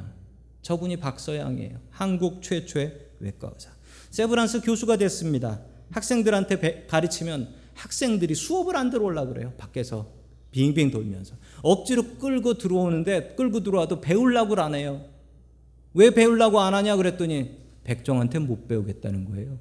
저분이 0.62 0.98
박서양이에요. 0.98 1.80
한국 1.90 2.44
최초의 2.44 3.08
외과 3.20 3.52
의사. 3.54 3.72
세브란스 4.12 4.62
교수가 4.62 4.98
됐습니다. 4.98 5.62
학생들한테 5.92 6.60
배, 6.60 6.86
가르치면 6.88 7.54
학생들이 7.74 8.36
수업을 8.36 8.76
안 8.76 8.90
들어올라 8.90 9.26
그래요. 9.26 9.54
밖에서 9.58 10.12
빙빙 10.52 10.92
돌면서 10.92 11.36
억지로 11.62 12.04
끌고 12.20 12.58
들어오는데 12.58 13.36
끌고 13.36 13.62
들어와도 13.62 14.02
배우려고 14.02 14.56
안 14.56 14.76
해요. 14.76 15.06
왜 15.94 16.12
배우려고 16.12 16.60
안 16.60 16.74
하냐 16.74 16.96
그랬더니 16.96 17.58
백종한테 17.84 18.40
못 18.40 18.68
배우겠다는 18.68 19.26
거예요. 19.26 19.58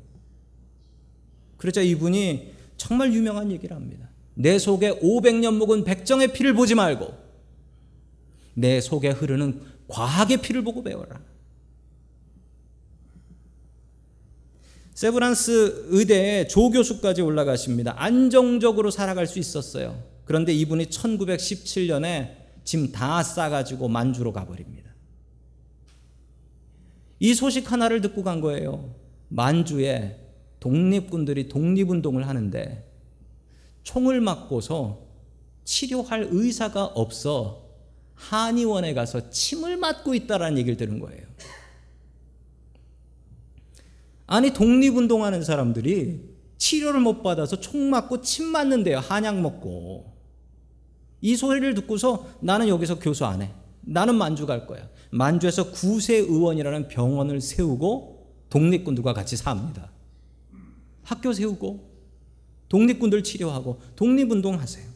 그러자 1.56 1.80
이분이 1.80 2.52
정말 2.76 3.12
유명한 3.12 3.50
얘기를 3.50 3.74
합니다. 3.74 4.08
내 4.34 4.58
속에 4.58 5.00
500년 5.00 5.54
묵은 5.54 5.84
백정의 5.84 6.32
피를 6.32 6.54
보지 6.54 6.74
말고 6.74 7.14
내 8.54 8.80
속에 8.80 9.10
흐르는 9.10 9.60
과학의 9.88 10.38
피를 10.38 10.62
보고 10.62 10.82
배워라. 10.82 11.20
세브란스 14.94 15.88
의대에 15.88 16.46
조교수까지 16.48 17.20
올라가십니다. 17.20 17.94
안정적으로 17.98 18.90
살아갈 18.90 19.26
수 19.26 19.38
있었어요. 19.38 20.02
그런데 20.26 20.52
이분이 20.52 20.86
1917년에 20.86 22.36
짐 22.64 22.92
다 22.92 23.22
싸가지고 23.22 23.88
만주로 23.88 24.32
가버립니다. 24.32 24.90
이 27.20 27.32
소식 27.32 27.70
하나를 27.72 28.00
듣고 28.02 28.22
간 28.24 28.40
거예요. 28.40 28.94
만주에 29.28 30.20
독립군들이 30.60 31.48
독립운동을 31.48 32.26
하는데 32.26 32.92
총을 33.84 34.20
맞고서 34.20 35.06
치료할 35.64 36.28
의사가 36.30 36.84
없어 36.86 37.64
한의원에 38.14 38.94
가서 38.94 39.30
침을 39.30 39.76
맞고 39.76 40.14
있다라는 40.14 40.58
얘기를 40.58 40.76
들은 40.76 40.98
거예요. 40.98 41.24
아니 44.26 44.52
독립운동하는 44.52 45.44
사람들이 45.44 46.34
치료를 46.58 47.00
못 47.00 47.22
받아서 47.22 47.60
총 47.60 47.90
맞고 47.90 48.22
침 48.22 48.46
맞는데요. 48.46 48.98
한약 48.98 49.40
먹고. 49.40 50.15
이 51.20 51.36
소리를 51.36 51.74
듣고서 51.74 52.28
나는 52.40 52.68
여기서 52.68 52.98
교수 52.98 53.24
안 53.24 53.42
해. 53.42 53.52
나는 53.80 54.16
만주 54.16 54.46
갈 54.46 54.66
거야. 54.66 54.88
만주에서 55.10 55.70
구세의원이라는 55.70 56.88
병원을 56.88 57.40
세우고 57.40 58.46
독립군들과 58.50 59.12
같이 59.12 59.36
삽니다. 59.36 59.90
학교 61.02 61.32
세우고 61.32 61.96
독립군들 62.68 63.22
치료하고 63.22 63.80
독립운동 63.94 64.58
하세요. 64.58 64.86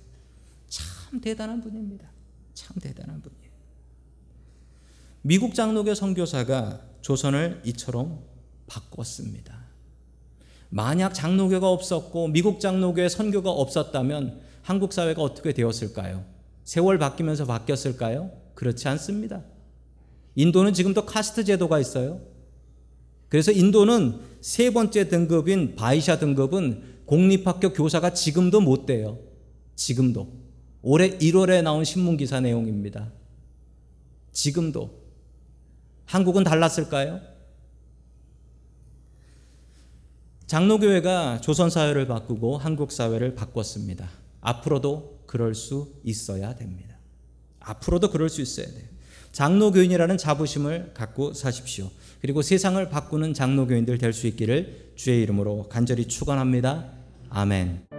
참 0.69 1.21
대단한 1.21 1.61
분입니다. 1.61 2.11
참 2.55 2.77
대단한 2.81 3.23
분이에요. 3.23 3.51
미국 5.23 5.55
장로교 5.55 5.95
선교사가 5.95 6.81
조선을 7.01 7.63
이처럼 7.65 8.25
바꿨습니다. 8.67 9.70
만약 10.71 11.13
장로교가 11.13 11.69
없었고 11.69 12.29
미국 12.29 12.61
장로교의 12.61 13.11
선교가 13.11 13.51
없었다면 13.51 14.41
한국 14.63 14.93
사회가 14.93 15.21
어떻게 15.21 15.53
되었을까요? 15.53 16.25
세월 16.65 16.99
바뀌면서 16.99 17.45
바뀌었을까요? 17.45 18.31
그렇지 18.55 18.87
않습니다. 18.89 19.43
인도는 20.37 20.73
지금도 20.73 21.07
카스트 21.07 21.45
제도가 21.45 21.81
있어요. 21.81 22.21
그래서 23.29 23.53
인도는 23.53 24.21
세 24.41 24.71
번째 24.71 25.09
등급인 25.09 25.75
바이샤 25.75 26.19
등급은 26.19 27.01
공립학교 27.07 27.73
교사가 27.73 28.13
지금도 28.13 28.61
못 28.61 28.87
돼요. 28.87 29.19
지금도. 29.75 30.33
올해 30.83 31.19
1월에 31.19 31.63
나온 31.63 31.85
신문 31.85 32.17
기사 32.17 32.41
내용입니다. 32.41 33.11
지금도. 34.33 35.01
한국은 36.05 36.45
달랐을까요? 36.45 37.21
장로교회가 40.51 41.41
조선 41.43 41.71
사회를 41.71 42.09
바꾸고 42.09 42.59
한국 42.59 42.91
사회를 42.91 43.37
바꿨습니다. 43.37 44.09
앞으로도 44.41 45.21
그럴 45.27 45.55
수 45.55 45.95
있어야 46.03 46.57
됩니다. 46.57 46.97
앞으로도 47.61 48.11
그럴 48.11 48.29
수 48.29 48.43
있어야 48.43 48.67
돼요. 48.67 48.83
장로교인이라는 49.31 50.19
자부심을 50.19 50.91
갖고 50.93 51.35
사십시오. 51.35 51.89
그리고 52.21 52.43
세상을 52.43 52.89
바꾸는 52.89 53.33
장로교인들 53.33 53.99
될 53.99 54.13
수 54.13 54.27
있기를 54.27 54.95
주의 54.97 55.23
이름으로 55.23 55.69
간절히 55.69 56.09
축원합니다. 56.09 56.95
아멘. 57.29 57.90